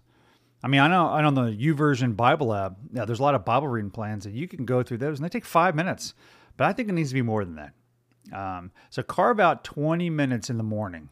I 0.63 0.69
mean, 0.69 0.79
I 0.79 0.87
know, 0.87 1.07
I 1.07 1.21
know 1.21 1.31
the 1.31 1.51
YouVersion 1.51 2.15
Bible 2.15 2.53
app, 2.53 2.77
yeah, 2.93 3.03
there's 3.03 3.19
a 3.19 3.23
lot 3.23 3.35
of 3.35 3.43
Bible 3.43 3.67
reading 3.67 3.91
plans 3.91 4.23
that 4.23 4.33
you 4.33 4.47
can 4.47 4.65
go 4.65 4.81
through 4.81 4.99
those, 4.99 5.19
and 5.19 5.25
they 5.25 5.29
take 5.29 5.45
five 5.45 5.75
minutes. 5.75 6.13
But 6.55 6.67
I 6.67 6.73
think 6.73 6.87
it 6.87 6.93
needs 6.93 7.09
to 7.09 7.15
be 7.15 7.21
more 7.21 7.43
than 7.43 7.55
that. 7.55 7.73
Um, 8.33 8.71
so 8.89 9.03
carve 9.03 9.39
out 9.39 9.63
20 9.63 10.09
minutes 10.09 10.49
in 10.49 10.57
the 10.57 10.63
morning 10.63 11.09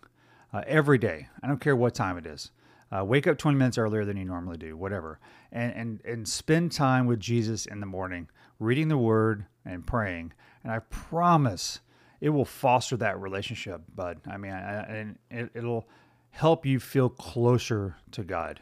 uh, 0.54 0.63
every 0.68 0.98
day. 0.98 1.28
I 1.42 1.48
don't 1.48 1.62
care 1.62 1.75
what 1.75 1.94
time 1.94 2.18
it 2.18 2.25
is. 2.25 2.51
Uh, 2.92 3.06
wake 3.06 3.25
up 3.25 3.38
20 3.38 3.58
minutes 3.58 3.78
earlier 3.78 4.04
than 4.04 4.18
you 4.18 4.25
normally 4.25 4.58
do, 4.58 4.75
whatever, 4.75 5.18
and, 5.51 5.74
and 5.74 6.01
and 6.04 6.28
spend 6.28 6.74
time 6.74 7.06
with 7.06 7.22
Jesus 7.22 7.66
in 7.66 7.80
the 7.80 7.86
morning, 7.86 8.28
reading 8.60 8.90
the 8.90 8.98
Word 8.98 9.46
and 9.63 9.88
praying. 9.88 10.34
And 10.62 10.74
I 10.74 10.80
promise 10.80 11.80
it 12.20 12.30
will 12.30 12.44
foster 12.44 12.98
that 12.98 13.20
relationship, 13.20 13.82
bud. 13.96 14.20
I 14.30 14.36
mean, 14.36 14.51
I, 14.51 14.82
and 14.82 15.20
it, 15.30 15.51
it'll 15.54 15.88
help 16.32 16.66
you 16.66 16.82
feel 16.82 17.08
closer 17.08 17.96
to 18.12 18.24
God. 18.24 18.60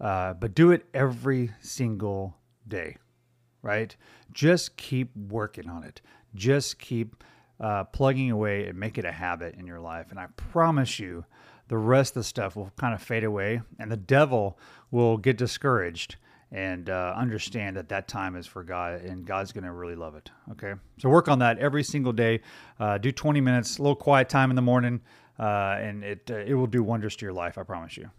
Uh, 0.00 0.34
but 0.34 0.54
do 0.54 0.70
it 0.70 0.86
every 0.94 1.50
single 1.60 2.36
day, 2.66 2.96
right? 3.62 3.96
Just 4.32 4.76
keep 4.76 5.16
working 5.16 5.68
on 5.68 5.82
it. 5.82 6.00
Just 6.34 6.78
keep 6.78 7.24
uh, 7.60 7.84
plugging 7.84 8.30
away 8.30 8.66
and 8.66 8.78
make 8.78 8.98
it 8.98 9.04
a 9.04 9.12
habit 9.12 9.54
in 9.56 9.66
your 9.66 9.80
life. 9.80 10.10
And 10.10 10.18
I 10.18 10.26
promise 10.36 10.98
you, 10.98 11.24
the 11.68 11.78
rest 11.78 12.12
of 12.12 12.20
the 12.20 12.24
stuff 12.24 12.56
will 12.56 12.72
kind 12.76 12.94
of 12.94 13.02
fade 13.02 13.24
away, 13.24 13.60
and 13.78 13.90
the 13.90 13.96
devil 13.96 14.58
will 14.90 15.18
get 15.18 15.36
discouraged 15.36 16.16
and 16.50 16.88
uh, 16.88 17.12
understand 17.14 17.76
that 17.76 17.90
that 17.90 18.08
time 18.08 18.34
is 18.34 18.46
for 18.46 18.64
God, 18.64 19.02
and 19.02 19.26
God's 19.26 19.52
going 19.52 19.64
to 19.64 19.72
really 19.72 19.94
love 19.94 20.14
it. 20.14 20.30
Okay, 20.52 20.74
so 20.98 21.10
work 21.10 21.28
on 21.28 21.40
that 21.40 21.58
every 21.58 21.82
single 21.82 22.12
day. 22.12 22.40
Uh, 22.80 22.96
do 22.96 23.12
20 23.12 23.40
minutes, 23.42 23.78
a 23.78 23.82
little 23.82 23.94
quiet 23.94 24.30
time 24.30 24.48
in 24.48 24.56
the 24.56 24.62
morning, 24.62 25.00
uh, 25.38 25.76
and 25.78 26.02
it 26.02 26.30
uh, 26.30 26.36
it 26.36 26.54
will 26.54 26.66
do 26.66 26.82
wonders 26.82 27.16
to 27.16 27.26
your 27.26 27.34
life. 27.34 27.58
I 27.58 27.64
promise 27.64 27.98
you. 27.98 28.10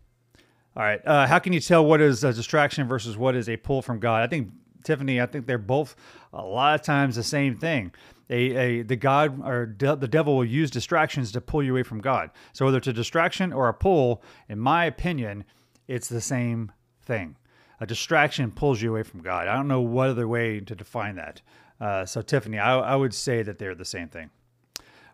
All 0.76 0.84
right, 0.84 1.02
uh, 1.08 1.26
how 1.26 1.40
can 1.40 1.54
you 1.54 1.60
tell 1.60 1.84
what 1.84 2.02
is 2.02 2.24
a 2.24 2.32
distraction 2.32 2.88
versus 2.88 3.18
what 3.18 3.36
is 3.36 3.50
a 3.50 3.58
pull 3.58 3.82
from 3.82 4.00
God? 4.00 4.22
I 4.22 4.28
think 4.28 4.52
Tiffany, 4.84 5.20
I 5.20 5.26
think 5.26 5.48
they're 5.48 5.58
both 5.58 5.96
a 6.32 6.44
lot 6.44 6.76
of 6.76 6.86
times 6.86 7.16
the 7.16 7.24
same 7.24 7.58
thing 7.58 7.92
a, 8.30 8.36
a 8.36 8.82
the 8.84 8.96
God 8.96 9.42
or 9.44 9.66
de- 9.66 9.96
the 9.96 10.08
devil 10.08 10.38
will 10.38 10.46
use 10.46 10.70
distractions 10.70 11.32
to 11.32 11.42
pull 11.42 11.64
you 11.64 11.74
away 11.74 11.84
from 11.84 12.02
God. 12.02 12.30
So 12.54 12.66
whether 12.66 12.78
it's 12.78 12.88
a 12.88 12.94
distraction 12.94 13.52
or 13.52 13.68
a 13.68 13.74
pull, 13.74 14.22
in 14.48 14.60
my 14.60 14.86
opinion, 14.86 15.46
it's 15.88 16.08
the 16.08 16.22
same 16.22 16.72
thing. 17.02 17.36
A 17.80 17.86
distraction 17.86 18.52
pulls 18.52 18.82
you 18.82 18.92
away 18.92 19.04
from 19.04 19.22
God. 19.22 19.48
I 19.48 19.56
don't 19.56 19.68
know 19.68 19.82
what 19.82 20.10
other 20.10 20.28
way 20.28 20.60
to 20.60 20.76
define 20.76 21.16
that. 21.16 21.42
Uh, 21.80 22.06
so 22.06 22.22
Tiffany, 22.22 22.60
I, 22.60 22.78
I, 22.78 22.96
would 22.96 23.14
say 23.14 23.42
that 23.42 23.58
they're 23.58 23.74
the 23.74 23.86
same 23.86 24.10
thing. 24.10 24.30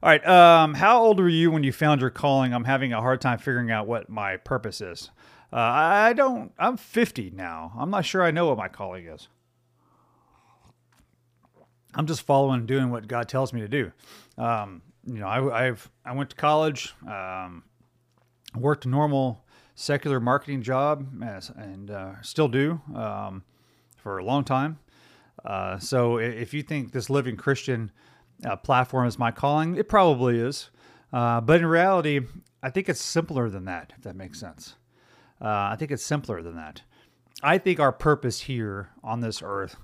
All 0.02 0.10
right. 0.10 0.26
Um, 0.28 0.74
how 0.74 1.02
old 1.02 1.20
were 1.20 1.30
you 1.30 1.52
when 1.52 1.64
you 1.64 1.72
found 1.72 2.02
your 2.02 2.10
calling? 2.10 2.54
I'm 2.54 2.64
having 2.64 2.92
a 2.92 3.02
hard 3.02 3.22
time 3.22 3.38
figuring 3.38 3.70
out 3.70 3.88
what 3.88 4.10
my 4.10 4.38
purpose 4.38 4.82
is. 4.82 5.12
Uh, 5.54 5.58
I 5.58 6.14
don't. 6.14 6.52
I'm 6.58 6.76
50 6.76 7.32
now. 7.36 7.72
I'm 7.78 7.92
not 7.92 8.04
sure 8.04 8.24
I 8.24 8.32
know 8.32 8.48
what 8.48 8.58
my 8.58 8.68
calling 8.68 9.06
is. 9.06 9.28
I'm 11.96 12.08
just 12.08 12.22
following 12.22 12.60
and 12.60 12.68
doing 12.68 12.90
what 12.90 13.08
God 13.08 13.30
tells 13.30 13.54
me 13.54 13.62
to 13.62 13.68
do. 13.68 13.92
Um, 14.38 14.82
you 15.06 15.20
know, 15.20 15.28
I, 15.28 15.64
have 15.64 15.90
I 16.04 16.14
went 16.14 16.32
to 16.32 16.36
college, 16.36 16.94
um, 17.08 17.64
worked 18.56 18.86
a 18.86 18.90
normal 18.90 19.46
secular 19.76 20.20
marketing 20.20 20.62
job, 20.62 21.08
as, 21.24 21.50
and 21.50 21.92
uh, 21.92 22.22
still 22.22 22.48
do 22.48 22.82
um, 22.94 23.44
for 23.98 24.18
a 24.18 24.24
long 24.24 24.44
time. 24.44 24.80
Uh, 25.44 25.78
so 25.78 26.18
if 26.18 26.54
you 26.54 26.64
think 26.64 26.92
this 26.92 27.10
living 27.10 27.38
Christian 27.38 27.92
uh, 28.44 28.56
platform 28.56 29.08
is 29.08 29.20
my 29.20 29.32
calling, 29.32 29.76
it 29.76 29.88
probably 29.88 30.40
is. 30.40 30.70
Uh, 31.14 31.40
but 31.40 31.60
in 31.60 31.66
reality, 31.66 32.22
I 32.64 32.70
think 32.72 32.90
it's 32.90 33.02
simpler 33.02 33.50
than 33.50 33.66
that. 33.66 33.94
If 33.96 34.04
that 34.04 34.16
makes 34.16 34.40
sense, 34.40 34.76
uh, 35.42 35.70
I 35.72 35.76
think 35.78 35.92
it's 35.92 36.04
simpler 36.04 36.42
than 36.42 36.56
that. 36.56 36.82
I 37.44 37.58
think 37.58 37.80
our 37.80 37.92
purpose 37.92 38.42
here 38.42 38.90
on 39.04 39.20
this 39.20 39.42
earth 39.44 39.76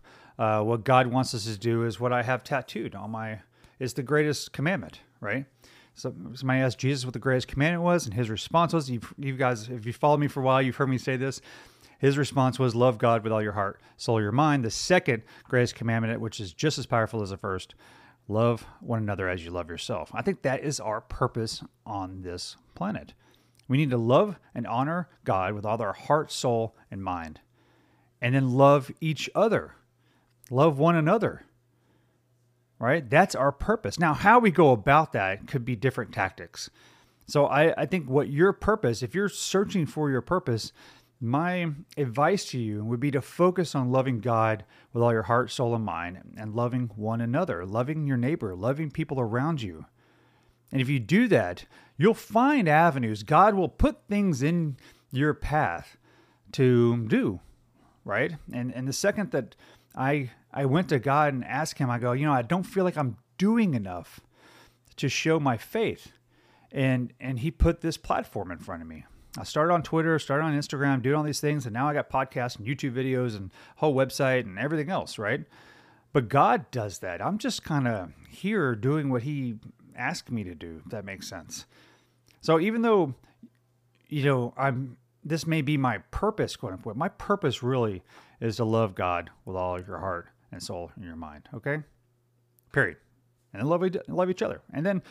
uh, 0.41 0.60
what 0.63 0.84
God 0.84 1.06
wants 1.06 1.36
us 1.36 1.43
to 1.43 1.56
do 1.56 1.84
is 1.86 1.99
what 1.99 2.12
I 2.12 2.23
have 2.23 2.43
tattooed 2.43 2.95
on 2.95 3.12
my 3.12 3.41
is 3.77 3.93
the 3.93 4.01
greatest 4.01 4.51
commandment, 4.51 5.01
right? 5.19 5.45
So 5.93 6.15
somebody 6.34 6.62
asked 6.62 6.80
Jesus 6.80 7.06
what 7.06 7.13
the 7.13 7.19
greatest 7.19 7.47
commandment 7.47 7.84
was, 7.84 8.08
and 8.08 8.15
his 8.15 8.27
response 8.27 8.73
was, 8.73 8.89
you, 8.89 9.01
you 9.19 9.38
guys, 9.38 9.69
if 9.69 9.86
you 9.86 9.93
followed 9.93 10.19
me 10.19 10.27
for 10.27 10.39
a 10.39 10.43
while, 10.43 10.60
you've 10.60 10.77
heard 10.77 10.89
me 10.89 10.97
say 10.97 11.15
this. 11.15 11.41
His 11.99 12.17
response 12.17 12.58
was, 12.58 12.73
love 12.73 12.97
God 12.97 13.23
with 13.23 13.32
all 13.32 13.43
your 13.43 13.51
heart, 13.51 13.82
soul, 13.97 14.19
your 14.19 14.32
mind. 14.32 14.65
The 14.65 14.71
second 14.71 15.21
greatest 15.43 15.75
commandment, 15.75 16.19
which 16.19 16.39
is 16.39 16.54
just 16.54 16.80
as 16.80 16.88
powerful 16.88 17.21
as 17.21 17.30
the 17.30 17.38
first, 17.38 17.75
love 18.27 18.65
one 18.80 18.97
another 18.97 19.30
as 19.30 19.45
you 19.45 19.51
love 19.51 19.69
yourself. 19.69 20.10
I 20.12 20.23
think 20.23 20.41
that 20.41 20.63
is 20.63 20.80
our 20.80 21.01
purpose 21.01 21.63
on 21.86 22.23
this 22.23 22.58
planet. 22.73 23.13
We 23.67 23.77
need 23.77 23.91
to 23.91 23.97
love 23.97 24.38
and 24.56 24.65
honor 24.65 25.08
God 25.23 25.54
with 25.54 25.67
all 25.67 25.80
our 25.80 25.93
heart, 25.93 26.32
soul, 26.32 26.75
and 26.89 27.04
mind, 27.04 27.41
and 28.19 28.34
then 28.34 28.54
love 28.54 28.89
each 29.01 29.30
other 29.36 29.75
love 30.49 30.80
one 30.80 30.95
another. 30.95 31.43
Right? 32.80 33.08
That's 33.08 33.36
our 33.36 33.51
purpose. 33.51 33.99
Now, 33.99 34.13
how 34.13 34.39
we 34.39 34.49
go 34.49 34.71
about 34.71 35.13
that 35.13 35.47
could 35.47 35.63
be 35.63 35.75
different 35.75 36.12
tactics. 36.12 36.69
So 37.27 37.45
I, 37.45 37.73
I 37.82 37.86
think 37.86 38.10
what 38.10 38.30
your 38.30 38.54
purpose, 38.54 39.04
if 39.04 39.13
you're 39.13 39.30
searching 39.30 39.86
for 39.86 40.10
your 40.10 40.21
purpose, 40.21 40.73
my 41.21 41.69
advice 41.95 42.45
to 42.45 42.60
you 42.60 42.84
would 42.84 42.99
be 42.99 43.12
to 43.12 43.21
focus 43.21 43.75
on 43.75 43.91
loving 43.91 44.19
God 44.19 44.65
with 44.91 45.04
all 45.04 45.13
your 45.13 45.21
heart, 45.23 45.51
soul, 45.51 45.75
and 45.75 45.86
mind, 45.86 46.17
and 46.36 46.56
loving 46.56 46.89
one 46.95 47.21
another, 47.21 47.63
loving 47.63 48.08
your 48.08 48.17
neighbor, 48.17 48.56
loving 48.56 48.89
people 48.89 49.19
around 49.19 49.62
you. 49.62 49.86
And 50.71 50.82
if 50.82 50.89
you 50.89 50.99
do 50.99 51.27
that, 51.27 51.65
you'll 51.95 52.15
find 52.15 52.67
avenues. 52.67 53.21
God 53.21 53.54
will 53.54 53.69
put 53.69 54.08
things 54.10 54.41
in 54.41 54.77
your 55.12 55.36
path 55.36 55.97
to 56.54 57.06
do, 57.06 57.39
right? 58.04 58.34
And 58.51 58.73
and 58.73 58.88
the 58.88 58.93
second 58.93 59.32
that 59.32 59.56
I 59.95 60.32
I 60.54 60.65
went 60.65 60.89
to 60.89 60.99
God 60.99 61.34
and 61.34 61.43
asked 61.45 61.77
him, 61.77 61.89
I 61.89 61.99
go, 61.99 62.12
you 62.12 62.25
know, 62.25 62.34
I 62.34 62.41
don't 62.41 62.63
feel 62.63 62.84
like 62.84 62.97
I'm 62.97 63.17
doing 63.38 63.73
enough 63.73 64.19
to 64.97 65.10
show 65.10 65.39
my 65.39 65.58
faith. 65.58 66.12
And 66.71 67.13
and 67.19 67.39
he 67.39 67.51
put 67.51 67.82
this 67.82 67.97
platform 67.97 68.51
in 68.51 68.60
front 68.60 68.82
of 68.82 68.88
me. 68.88 69.06
I 69.38 69.43
started 69.43 69.73
on 69.73 69.82
Twitter, 69.82 70.19
started 70.19 70.43
on 70.43 70.58
Instagram, 70.58 71.01
doing 71.01 71.15
all 71.15 71.23
these 71.23 71.39
things, 71.39 71.65
and 71.65 71.73
now 71.73 71.88
I 71.88 71.93
got 71.93 72.10
podcasts 72.10 72.58
and 72.58 72.67
YouTube 72.67 72.93
videos 72.93 73.36
and 73.36 73.49
whole 73.77 73.95
website 73.95 74.41
and 74.41 74.60
everything 74.60 74.89
else, 74.89 75.17
right? 75.17 75.45
But 76.12 76.27
God 76.27 76.69
does 76.71 76.99
that. 76.99 77.21
I'm 77.21 77.38
just 77.38 77.63
kind 77.63 77.88
of 77.88 78.12
here 78.30 78.75
doing 78.75 79.10
what 79.10 79.23
He 79.23 79.56
asked 79.95 80.32
me 80.32 80.43
to 80.43 80.54
do, 80.54 80.82
if 80.84 80.91
that 80.91 81.06
makes 81.06 81.27
sense. 81.27 81.65
So 82.41 82.60
even 82.60 82.82
though, 82.82 83.13
you 84.10 84.23
know, 84.23 84.54
I'm 84.58 84.97
this 85.23 85.45
may 85.45 85.62
be 85.62 85.77
my 85.77 85.99
purpose, 86.12 86.56
quote 86.56 86.73
unquote, 86.73 86.97
my 86.97 87.10
purpose 87.10 87.62
really 87.63 88.01
is 88.41 88.58
to 88.58 88.65
love 88.65 88.95
God 88.95 89.30
with 89.45 89.56
all 89.56 89.80
your 89.80 89.99
heart 89.99 90.27
and 90.51 90.62
soul 90.62 90.91
and 90.95 91.06
your 91.06 91.15
mind. 91.15 91.47
Okay? 91.54 91.77
Period. 92.73 92.97
And 93.54 93.67
love, 93.69 93.84
love 94.08 94.30
each 94.30 94.41
other. 94.41 94.62
And 94.73 94.86
then 94.86 95.01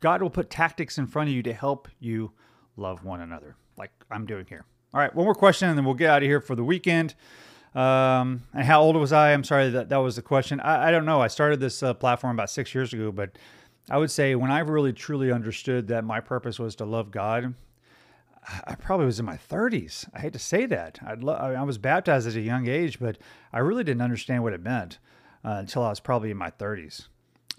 God 0.00 0.22
will 0.22 0.30
put 0.30 0.50
tactics 0.50 0.98
in 0.98 1.06
front 1.06 1.30
of 1.30 1.34
you 1.34 1.42
to 1.44 1.52
help 1.52 1.88
you 2.00 2.32
love 2.76 3.04
one 3.04 3.20
another, 3.20 3.56
like 3.76 3.90
I'm 4.10 4.26
doing 4.26 4.46
here. 4.48 4.64
All 4.94 5.00
right, 5.00 5.14
one 5.14 5.24
more 5.24 5.34
question, 5.34 5.68
and 5.68 5.78
then 5.78 5.84
we'll 5.84 5.94
get 5.94 6.10
out 6.10 6.22
of 6.22 6.28
here 6.28 6.40
for 6.40 6.54
the 6.54 6.64
weekend. 6.64 7.14
Um, 7.74 8.42
and 8.52 8.64
how 8.64 8.82
old 8.82 8.96
was 8.96 9.12
I? 9.12 9.32
I'm 9.32 9.44
sorry 9.44 9.70
that 9.70 9.88
that 9.88 9.96
was 9.96 10.16
the 10.16 10.22
question. 10.22 10.60
I, 10.60 10.88
I 10.88 10.90
don't 10.90 11.06
know. 11.06 11.22
I 11.22 11.28
started 11.28 11.60
this 11.60 11.82
uh, 11.82 11.94
platform 11.94 12.36
about 12.36 12.50
six 12.50 12.74
years 12.74 12.92
ago, 12.92 13.10
but 13.10 13.38
I 13.90 13.96
would 13.96 14.10
say 14.10 14.34
when 14.34 14.50
I 14.50 14.58
really 14.60 14.92
truly 14.92 15.32
understood 15.32 15.88
that 15.88 16.04
my 16.04 16.20
purpose 16.20 16.58
was 16.58 16.74
to 16.76 16.84
love 16.84 17.10
God, 17.10 17.54
I 18.66 18.74
probably 18.74 19.06
was 19.06 19.20
in 19.20 19.26
my 19.26 19.36
30s. 19.36 20.08
I 20.12 20.20
hate 20.20 20.32
to 20.32 20.38
say 20.38 20.66
that. 20.66 20.98
Lo- 21.22 21.34
I 21.34 21.62
was 21.62 21.78
baptized 21.78 22.26
at 22.26 22.34
a 22.34 22.40
young 22.40 22.66
age, 22.66 22.98
but 22.98 23.18
I 23.52 23.60
really 23.60 23.84
didn't 23.84 24.02
understand 24.02 24.42
what 24.42 24.52
it 24.52 24.60
meant 24.60 24.98
uh, 25.44 25.50
until 25.60 25.82
I 25.84 25.90
was 25.90 26.00
probably 26.00 26.30
in 26.30 26.36
my 26.36 26.50
30s. 26.50 27.06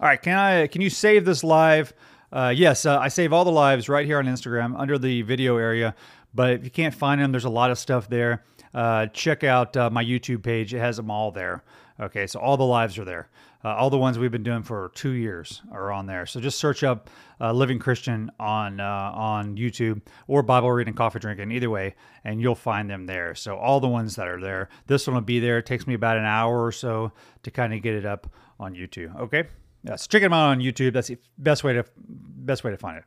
All 0.00 0.08
right, 0.08 0.20
can 0.20 0.36
I? 0.36 0.66
Can 0.66 0.82
you 0.82 0.90
save 0.90 1.24
this 1.24 1.42
live? 1.42 1.94
Uh, 2.32 2.52
yes, 2.54 2.84
uh, 2.84 2.98
I 2.98 3.08
save 3.08 3.32
all 3.32 3.44
the 3.44 3.52
lives 3.52 3.88
right 3.88 4.04
here 4.04 4.18
on 4.18 4.26
Instagram 4.26 4.78
under 4.78 4.98
the 4.98 5.22
video 5.22 5.56
area. 5.56 5.94
But 6.34 6.50
if 6.54 6.64
you 6.64 6.70
can't 6.70 6.94
find 6.94 7.20
them, 7.20 7.30
there's 7.30 7.44
a 7.44 7.50
lot 7.50 7.70
of 7.70 7.78
stuff 7.78 8.08
there. 8.08 8.42
Uh, 8.74 9.06
check 9.06 9.44
out 9.44 9.76
uh, 9.76 9.88
my 9.88 10.04
YouTube 10.04 10.42
page; 10.42 10.74
it 10.74 10.80
has 10.80 10.96
them 10.96 11.10
all 11.10 11.30
there. 11.30 11.62
Okay, 12.00 12.26
so 12.26 12.40
all 12.40 12.56
the 12.56 12.64
lives 12.64 12.98
are 12.98 13.04
there. 13.04 13.28
Uh, 13.64 13.74
all 13.74 13.88
the 13.88 13.98
ones 13.98 14.18
we've 14.18 14.30
been 14.30 14.42
doing 14.42 14.62
for 14.62 14.90
two 14.94 15.12
years 15.12 15.62
are 15.72 15.90
on 15.90 16.06
there. 16.06 16.26
So 16.26 16.40
just 16.40 16.58
search 16.58 16.84
up 16.84 17.08
uh, 17.40 17.52
"Living 17.52 17.78
Christian" 17.78 18.30
on 18.38 18.80
on 18.80 19.56
YouTube 19.56 20.02
or 20.26 20.42
Bible 20.42 20.70
reading, 20.70 20.94
coffee 20.94 21.18
drinking, 21.18 21.50
either 21.52 21.70
way, 21.70 21.94
and 22.24 22.40
you'll 22.40 22.54
find 22.54 22.90
them 22.90 23.06
there. 23.06 23.34
So 23.34 23.56
all 23.56 23.80
the 23.80 23.88
ones 23.88 24.16
that 24.16 24.28
are 24.28 24.40
there, 24.40 24.68
this 24.86 25.06
one 25.06 25.14
will 25.14 25.22
be 25.22 25.40
there. 25.40 25.58
It 25.58 25.66
takes 25.66 25.86
me 25.86 25.94
about 25.94 26.16
an 26.18 26.24
hour 26.24 26.64
or 26.64 26.72
so 26.72 27.12
to 27.42 27.50
kind 27.50 27.72
of 27.72 27.82
get 27.82 27.94
it 27.94 28.04
up 28.04 28.28
on 28.60 28.74
YouTube. 28.74 29.18
Okay. 29.20 29.44
Yeah, 29.82 29.96
so 29.96 30.06
check 30.08 30.22
them 30.22 30.32
out 30.32 30.50
on 30.50 30.60
YouTube. 30.60 30.94
That's 30.94 31.08
the 31.08 31.18
best 31.38 31.62
way 31.62 31.74
to 31.74 31.84
best 31.96 32.64
way 32.64 32.70
to 32.70 32.76
find 32.76 32.98
it. 32.98 33.04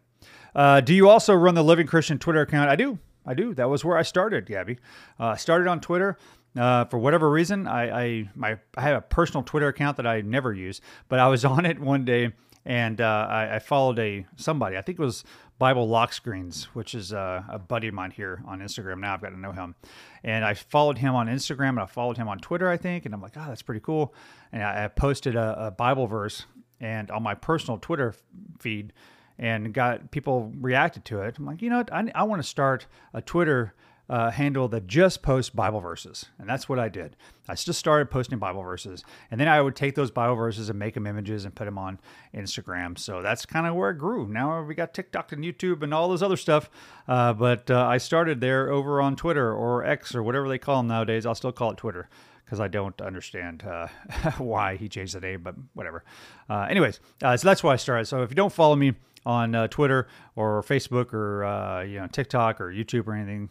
Uh, 0.56 0.82
do 0.82 0.94
you 0.94 1.10
also 1.10 1.34
run 1.34 1.56
the 1.56 1.64
Living 1.64 1.88
Christian 1.88 2.20
Twitter 2.20 2.42
account? 2.42 2.70
I 2.70 2.76
do. 2.76 3.00
I 3.26 3.34
do. 3.34 3.54
That 3.54 3.70
was 3.70 3.84
where 3.84 3.98
I 3.98 4.04
started, 4.04 4.46
Gabby. 4.46 4.78
Uh, 5.20 5.24
I 5.24 5.32
uh, 5.32 5.36
started 5.36 5.68
on 5.68 5.82
Twitter. 5.82 6.18
Uh, 6.58 6.86
for 6.86 6.98
whatever 6.98 7.30
reason, 7.30 7.68
I, 7.68 8.06
I 8.06 8.30
my 8.36 8.58
I 8.76 8.82
have 8.82 8.98
a 8.98 9.02
personal 9.02 9.44
Twitter 9.44 9.68
account 9.68 9.98
that 9.98 10.08
I 10.08 10.22
never 10.22 10.54
use, 10.54 10.82
but 11.08 11.20
I 11.20 11.28
was 11.28 11.46
on 11.46 11.66
it 11.66 11.80
one 11.80 12.06
day 12.06 12.32
and 12.68 13.00
uh, 13.00 13.28
I, 13.30 13.56
I, 13.56 13.60
followed 13.60 13.98
a 13.98 14.26
somebody. 14.36 14.76
I 14.76 14.82
think 14.82 15.00
it 15.00 15.02
was 15.02 15.24
Bible 15.58 15.88
Lock 15.88 16.12
Screens, 16.12 16.66
which 16.74 16.94
is 16.94 17.14
uh, 17.14 17.42
a 17.48 17.58
buddy 17.58 17.88
of 17.88 17.94
mine 17.94 18.12
here 18.12 18.44
on 18.46 18.60
Instagram. 18.60 19.00
Now 19.00 19.14
I've 19.14 19.22
got 19.22 19.30
to 19.30 19.40
know 19.40 19.54
him, 19.54 19.74
and 20.22 20.44
I 20.44 20.54
followed 20.54 20.98
him 20.98 21.16
on 21.16 21.28
Instagram 21.28 21.70
and 21.70 21.80
I 21.80 21.86
followed 21.86 22.18
him 22.18 22.28
on 22.28 22.40
Twitter, 22.40 22.70
I 22.70 22.76
think, 22.76 23.06
and 23.06 23.16
I'm 23.16 23.22
like, 23.22 23.38
oh, 23.38 23.46
that's 23.48 23.62
pretty 23.62 23.80
cool. 23.80 24.14
And 24.52 24.62
I, 24.62 24.84
I 24.84 24.88
posted 24.90 25.38
a, 25.38 25.68
a 25.68 25.72
Bible 25.72 26.08
verse 26.08 26.46
and 26.82 27.10
on 27.10 27.24
my 27.24 27.36
personal 27.36 27.80
Twitter 27.80 28.14
feed 28.60 28.92
and 29.40 29.74
got 29.74 30.12
people 30.12 30.52
reacted 30.60 31.06
to 31.06 31.22
it. 31.22 31.38
I'm 31.38 31.46
like, 31.46 31.62
you 31.62 31.70
know 31.70 31.78
what? 31.78 31.94
I, 31.94 32.12
I 32.14 32.24
want 32.24 32.42
to 32.42 32.48
start 32.48 32.86
a 33.14 33.22
Twitter 33.22 33.74
uh, 34.10 34.32
handle 34.32 34.68
that 34.70 34.88
just 34.88 35.22
posts 35.22 35.50
Bible 35.50 35.80
verses. 35.80 36.26
And 36.40 36.48
that's 36.48 36.70
what 36.70 36.80
I 36.80 36.90
did. 36.90 37.16
I 37.50 37.56
just 37.56 37.80
started 37.80 38.10
posting 38.10 38.40
Bible 38.40 38.62
verses. 38.62 39.04
And 39.32 39.40
then 39.40 39.48
I 39.48 39.62
would 39.62 39.76
take 39.76 39.96
those 39.96 40.12
Bible 40.12 40.36
verses 40.36 40.70
and 40.70 40.80
make 40.80 40.94
them 40.94 41.08
images 41.08 41.46
and 41.46 41.54
put 41.54 41.66
them 41.66 41.78
on 41.78 42.00
Instagram. 42.34 42.98
So 42.98 43.22
that's 43.22 43.46
kind 43.46 43.68
of 43.68 43.76
where 43.76 43.90
it 43.90 43.98
grew. 43.98 44.28
Now 44.28 44.62
we 44.62 44.76
got 44.76 44.94
TikTok 44.94 45.32
and 45.32 45.44
YouTube 45.44 45.84
and 45.84 45.94
all 45.94 46.10
this 46.10 46.22
other 46.22 46.38
stuff. 46.38 46.70
Uh, 47.08 47.34
but 47.34 47.70
uh, 47.70 47.86
I 47.86 47.98
started 47.98 48.42
there 48.42 48.72
over 48.72 49.02
on 49.02 49.16
Twitter 49.16 49.54
or 49.54 49.86
X 49.86 50.16
or 50.16 50.24
whatever 50.24 50.48
they 50.48 50.58
call 50.58 50.78
them 50.78 50.88
nowadays. 50.88 51.26
I'll 51.26 51.36
still 51.36 51.52
call 51.52 51.72
it 51.72 51.78
Twitter 51.78 52.10
because 52.48 52.62
I 52.62 52.70
don't 52.70 53.00
understand 53.02 53.64
uh, 53.64 53.88
why 54.38 54.78
he 54.78 54.88
changed 54.88 55.16
the 55.16 55.20
name, 55.20 55.42
but 55.44 55.56
whatever. 55.74 56.06
Uh, 56.50 56.68
anyways, 56.70 57.02
uh, 57.22 57.36
so 57.36 57.48
that's 57.48 57.62
why 57.62 57.74
I 57.74 57.76
started. 57.76 58.06
So 58.06 58.24
if 58.24 58.30
you 58.30 58.36
don't 58.36 58.54
follow 58.54 58.76
me 58.76 58.94
on 59.26 59.54
uh, 59.54 59.68
Twitter 59.68 60.08
or 60.38 60.64
Facebook 60.64 61.14
or 61.14 61.44
uh, 61.44 61.82
you 61.84 62.00
know 62.00 62.08
TikTok 62.08 62.62
or 62.62 62.72
YouTube 62.72 63.08
or 63.08 63.14
anything, 63.14 63.50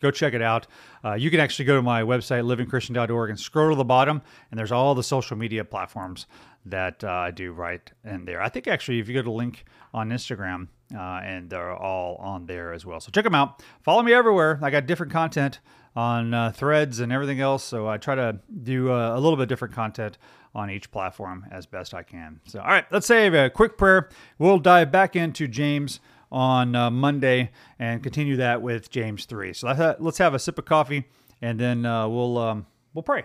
go 0.00 0.10
check 0.10 0.34
it 0.34 0.42
out. 0.42 0.66
Uh, 1.04 1.14
you 1.14 1.30
can 1.30 1.40
actually 1.40 1.64
go 1.64 1.76
to 1.76 1.82
my 1.82 2.02
website, 2.02 2.44
livingchristian.org, 2.44 3.30
and 3.30 3.38
scroll 3.38 3.70
to 3.70 3.76
the 3.76 3.84
bottom, 3.84 4.22
and 4.50 4.58
there's 4.58 4.72
all 4.72 4.94
the 4.94 5.02
social 5.02 5.36
media 5.36 5.64
platforms 5.64 6.26
that 6.66 7.02
I 7.04 7.30
do 7.30 7.52
right 7.52 7.90
in 8.04 8.24
there. 8.24 8.42
I 8.42 8.48
think 8.48 8.66
actually, 8.66 8.98
if 8.98 9.08
you 9.08 9.14
go 9.14 9.22
to 9.22 9.30
link 9.30 9.64
on 9.94 10.10
Instagram, 10.10 10.68
and 10.90 11.50
they're 11.50 11.72
all 11.72 12.16
on 12.16 12.46
there 12.46 12.72
as 12.72 12.84
well. 12.86 13.00
So 13.00 13.10
check 13.10 13.24
them 13.24 13.34
out. 13.34 13.62
Follow 13.82 14.02
me 14.02 14.12
everywhere. 14.12 14.58
I 14.62 14.70
got 14.70 14.86
different 14.86 15.12
content 15.12 15.60
on 15.96 16.32
uh, 16.32 16.52
threads 16.52 17.00
and 17.00 17.12
everything 17.12 17.40
else. 17.40 17.64
So 17.64 17.88
I 17.88 17.98
try 17.98 18.14
to 18.14 18.38
do 18.62 18.92
uh, 18.92 19.16
a 19.16 19.20
little 19.20 19.36
bit 19.36 19.48
different 19.48 19.74
content 19.74 20.18
on 20.54 20.70
each 20.70 20.90
platform 20.90 21.46
as 21.50 21.66
best 21.66 21.94
I 21.94 22.02
can. 22.02 22.40
So, 22.46 22.60
all 22.60 22.68
right, 22.68 22.84
let's 22.90 23.06
say 23.06 23.26
a 23.26 23.50
quick 23.50 23.76
prayer. 23.76 24.08
We'll 24.38 24.58
dive 24.58 24.90
back 24.90 25.16
into 25.16 25.46
James 25.46 26.00
on 26.30 26.74
uh, 26.74 26.90
Monday 26.90 27.50
and 27.78 28.02
continue 28.02 28.36
that 28.36 28.62
with 28.62 28.90
James 28.90 29.24
3. 29.24 29.52
So 29.52 29.96
let's, 29.98 30.18
have 30.18 30.34
a 30.34 30.38
sip 30.38 30.58
of 30.58 30.64
coffee 30.64 31.04
and 31.40 31.58
then 31.58 31.86
uh, 31.86 32.08
we'll, 32.08 32.38
um, 32.38 32.66
we'll 32.94 33.02
pray. 33.02 33.24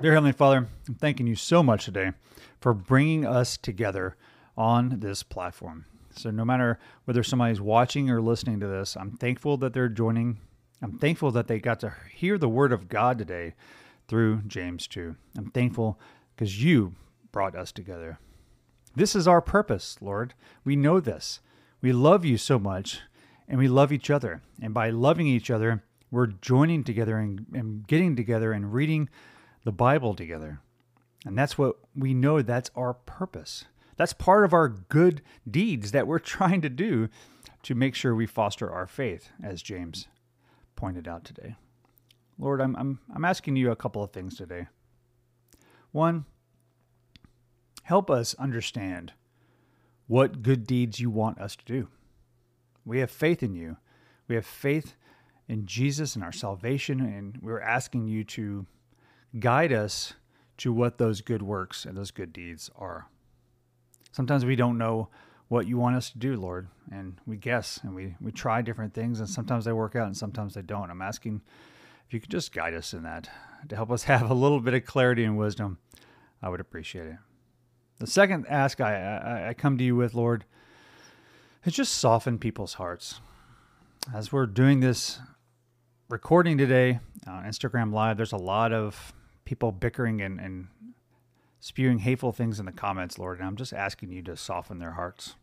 Dear 0.00 0.14
Heavenly 0.14 0.32
Father, 0.32 0.68
I'm 0.88 0.94
thanking 0.94 1.26
you 1.26 1.36
so 1.36 1.62
much 1.62 1.84
today 1.84 2.12
for 2.60 2.72
bringing 2.72 3.26
us 3.26 3.56
together 3.56 4.16
on 4.56 5.00
this 5.00 5.22
platform. 5.22 5.84
So 6.16 6.30
no 6.30 6.44
matter 6.44 6.78
whether 7.04 7.22
somebody's 7.22 7.60
watching 7.60 8.10
or 8.10 8.20
listening 8.20 8.60
to 8.60 8.66
this, 8.66 8.96
I'm 8.96 9.12
thankful 9.12 9.56
that 9.58 9.72
they're 9.72 9.88
joining. 9.88 10.38
I'm 10.82 10.98
thankful 10.98 11.30
that 11.32 11.48
they 11.48 11.58
got 11.58 11.80
to 11.80 11.94
hear 12.12 12.38
the 12.38 12.48
word 12.48 12.72
of 12.72 12.88
God 12.88 13.18
today 13.18 13.54
through 14.08 14.42
James 14.46 14.86
2. 14.86 15.14
I'm 15.36 15.50
thankful 15.50 16.00
because 16.34 16.62
you 16.62 16.94
brought 17.30 17.54
us 17.54 17.70
together. 17.70 18.18
This 18.94 19.14
is 19.14 19.28
our 19.28 19.40
purpose, 19.40 19.96
Lord. 20.00 20.34
We 20.64 20.76
know 20.76 21.00
this. 21.00 21.40
We 21.80 21.92
love 21.92 22.24
you 22.24 22.36
so 22.36 22.58
much 22.58 23.00
and 23.48 23.58
we 23.58 23.68
love 23.68 23.92
each 23.92 24.10
other. 24.10 24.42
And 24.60 24.74
by 24.74 24.90
loving 24.90 25.26
each 25.26 25.50
other, 25.50 25.82
we're 26.10 26.26
joining 26.26 26.84
together 26.84 27.18
and, 27.18 27.46
and 27.52 27.86
getting 27.86 28.16
together 28.16 28.52
and 28.52 28.72
reading 28.72 29.08
the 29.64 29.72
Bible 29.72 30.14
together. 30.14 30.60
And 31.24 31.36
that's 31.38 31.56
what 31.58 31.76
we 31.94 32.14
know 32.14 32.42
that's 32.42 32.70
our 32.74 32.94
purpose. 32.94 33.64
That's 33.96 34.12
part 34.12 34.44
of 34.44 34.52
our 34.52 34.68
good 34.68 35.22
deeds 35.48 35.92
that 35.92 36.06
we're 36.06 36.18
trying 36.20 36.60
to 36.62 36.68
do 36.68 37.08
to 37.62 37.74
make 37.74 37.94
sure 37.94 38.14
we 38.14 38.26
foster 38.26 38.72
our 38.72 38.86
faith, 38.86 39.30
as 39.42 39.62
James 39.62 40.08
pointed 40.76 41.06
out 41.06 41.24
today. 41.24 41.56
Lord, 42.38 42.60
I'm, 42.62 42.74
I'm, 42.76 43.00
I'm 43.14 43.24
asking 43.24 43.56
you 43.56 43.70
a 43.70 43.76
couple 43.76 44.02
of 44.02 44.12
things 44.12 44.36
today. 44.36 44.68
One, 45.92 46.24
help 47.90 48.08
us 48.08 48.36
understand 48.38 49.12
what 50.06 50.42
good 50.42 50.64
deeds 50.64 51.00
you 51.00 51.10
want 51.10 51.40
us 51.40 51.56
to 51.56 51.64
do. 51.64 51.88
We 52.84 53.00
have 53.00 53.10
faith 53.10 53.42
in 53.42 53.52
you. 53.56 53.78
We 54.28 54.36
have 54.36 54.46
faith 54.46 54.94
in 55.48 55.66
Jesus 55.66 56.14
and 56.14 56.22
our 56.22 56.30
salvation, 56.30 57.00
and 57.00 57.36
we're 57.42 57.60
asking 57.60 58.06
you 58.06 58.22
to 58.22 58.64
guide 59.40 59.72
us 59.72 60.12
to 60.58 60.72
what 60.72 60.98
those 60.98 61.20
good 61.20 61.42
works 61.42 61.84
and 61.84 61.96
those 61.96 62.12
good 62.12 62.32
deeds 62.32 62.70
are. 62.76 63.08
Sometimes 64.12 64.44
we 64.44 64.54
don't 64.54 64.78
know 64.78 65.08
what 65.48 65.66
you 65.66 65.76
want 65.76 65.96
us 65.96 66.10
to 66.10 66.18
do, 66.18 66.36
Lord, 66.36 66.68
and 66.92 67.18
we 67.26 67.36
guess 67.36 67.80
and 67.82 67.92
we, 67.92 68.14
we 68.20 68.30
try 68.30 68.62
different 68.62 68.94
things, 68.94 69.18
and 69.18 69.28
sometimes 69.28 69.64
they 69.64 69.72
work 69.72 69.96
out 69.96 70.06
and 70.06 70.16
sometimes 70.16 70.54
they 70.54 70.62
don't. 70.62 70.92
I'm 70.92 71.02
asking 71.02 71.42
if 72.06 72.14
you 72.14 72.20
could 72.20 72.30
just 72.30 72.52
guide 72.52 72.74
us 72.74 72.94
in 72.94 73.02
that 73.02 73.28
to 73.68 73.74
help 73.74 73.90
us 73.90 74.04
have 74.14 74.30
a 74.30 74.34
little 74.34 74.60
bit 74.60 74.74
of 74.74 74.84
clarity 74.84 75.24
and 75.24 75.36
wisdom. 75.36 75.78
I 76.40 76.50
would 76.50 76.60
appreciate 76.60 77.08
it. 77.08 77.16
The 78.00 78.06
second 78.06 78.46
ask 78.48 78.80
I, 78.80 78.94
I, 78.94 79.48
I 79.50 79.54
come 79.54 79.76
to 79.76 79.84
you 79.84 79.94
with, 79.94 80.14
Lord, 80.14 80.46
is 81.66 81.74
just 81.74 81.92
soften 81.92 82.38
people's 82.38 82.74
hearts. 82.74 83.20
As 84.14 84.32
we're 84.32 84.46
doing 84.46 84.80
this 84.80 85.18
recording 86.08 86.56
today 86.56 87.00
on 87.26 87.44
Instagram 87.44 87.92
Live, 87.92 88.16
there's 88.16 88.32
a 88.32 88.38
lot 88.38 88.72
of 88.72 89.12
people 89.44 89.70
bickering 89.70 90.22
and, 90.22 90.40
and 90.40 90.68
spewing 91.60 91.98
hateful 91.98 92.32
things 92.32 92.58
in 92.58 92.64
the 92.64 92.72
comments, 92.72 93.18
Lord, 93.18 93.38
and 93.38 93.46
I'm 93.46 93.56
just 93.56 93.74
asking 93.74 94.12
you 94.12 94.22
to 94.22 94.34
soften 94.34 94.78
their 94.78 94.92
hearts. 94.92 95.34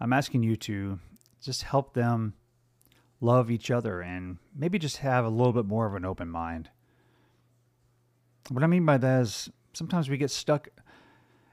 I'm 0.00 0.14
asking 0.14 0.42
you 0.44 0.56
to 0.56 0.98
just 1.42 1.64
help 1.64 1.92
them 1.92 2.32
love 3.20 3.50
each 3.50 3.70
other 3.70 4.00
and 4.00 4.38
maybe 4.56 4.78
just 4.78 4.96
have 4.96 5.26
a 5.26 5.28
little 5.28 5.52
bit 5.52 5.66
more 5.66 5.86
of 5.86 5.94
an 5.94 6.06
open 6.06 6.30
mind. 6.30 6.70
What 8.48 8.64
I 8.64 8.66
mean 8.66 8.86
by 8.86 8.96
that 8.96 9.20
is 9.20 9.50
sometimes 9.74 10.08
we 10.08 10.16
get 10.16 10.30
stuck 10.30 10.68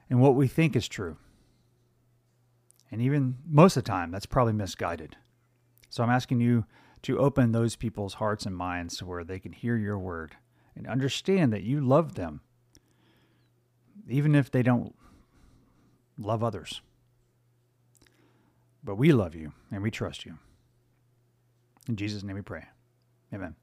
in 0.10 0.20
what 0.20 0.36
we 0.36 0.48
think 0.48 0.76
is 0.76 0.88
true. 0.88 1.18
And 2.92 3.02
even 3.02 3.38
most 3.46 3.76
of 3.78 3.84
the 3.84 3.90
time, 3.90 4.12
that's 4.12 4.26
probably 4.26 4.54
misguided. 4.54 5.18
So 5.90 6.04
I'm 6.04 6.10
asking 6.10 6.42
you 6.42 6.66
to 7.04 7.20
open 7.20 7.52
those 7.52 7.76
people's 7.76 8.16
hearts 8.16 8.46
and 8.46 8.56
minds 8.56 8.98
to 8.98 9.06
where 9.06 9.24
they 9.24 9.40
can 9.40 9.52
hear 9.52 9.78
your 9.78 10.00
word 10.00 10.36
and 10.76 10.88
understand 10.88 11.52
that 11.54 11.64
you 11.64 11.82
love 11.82 12.16
them, 12.16 12.42
even 14.08 14.36
if 14.36 14.52
they 14.52 14.64
don't 14.64 14.96
love 16.18 16.44
others. 16.44 16.82
But 18.84 18.96
we 18.96 19.12
love 19.12 19.36
you 19.36 19.54
and 19.72 19.84
we 19.84 19.92
trust 19.92 20.26
you. 20.26 20.38
In 21.90 21.96
Jesus' 21.96 22.24
name 22.24 22.36
we 22.36 22.42
pray. 22.42 22.66
Amen. 23.34 23.56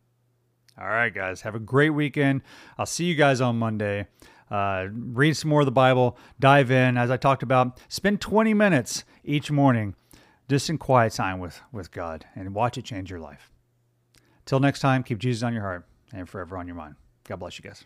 All 0.78 0.88
right, 0.88 1.14
guys. 1.14 1.42
Have 1.42 1.54
a 1.54 1.60
great 1.60 1.90
weekend. 1.90 2.42
I'll 2.76 2.86
see 2.86 3.04
you 3.04 3.14
guys 3.14 3.40
on 3.40 3.58
Monday. 3.58 4.06
Uh, 4.54 4.86
read 4.92 5.36
some 5.36 5.50
more 5.50 5.62
of 5.62 5.66
the 5.66 5.72
Bible, 5.72 6.16
dive 6.38 6.70
in. 6.70 6.96
As 6.96 7.10
I 7.10 7.16
talked 7.16 7.42
about, 7.42 7.80
spend 7.88 8.20
20 8.20 8.54
minutes 8.54 9.02
each 9.24 9.50
morning 9.50 9.96
just 10.48 10.70
in 10.70 10.78
quiet 10.78 11.12
time 11.12 11.40
with, 11.40 11.60
with 11.72 11.90
God 11.90 12.24
and 12.36 12.54
watch 12.54 12.78
it 12.78 12.84
change 12.84 13.10
your 13.10 13.18
life. 13.18 13.50
Till 14.46 14.60
next 14.60 14.78
time, 14.78 15.02
keep 15.02 15.18
Jesus 15.18 15.42
on 15.42 15.52
your 15.52 15.62
heart 15.62 15.88
and 16.12 16.28
forever 16.28 16.56
on 16.56 16.68
your 16.68 16.76
mind. 16.76 16.94
God 17.24 17.40
bless 17.40 17.58
you 17.58 17.64
guys. 17.64 17.84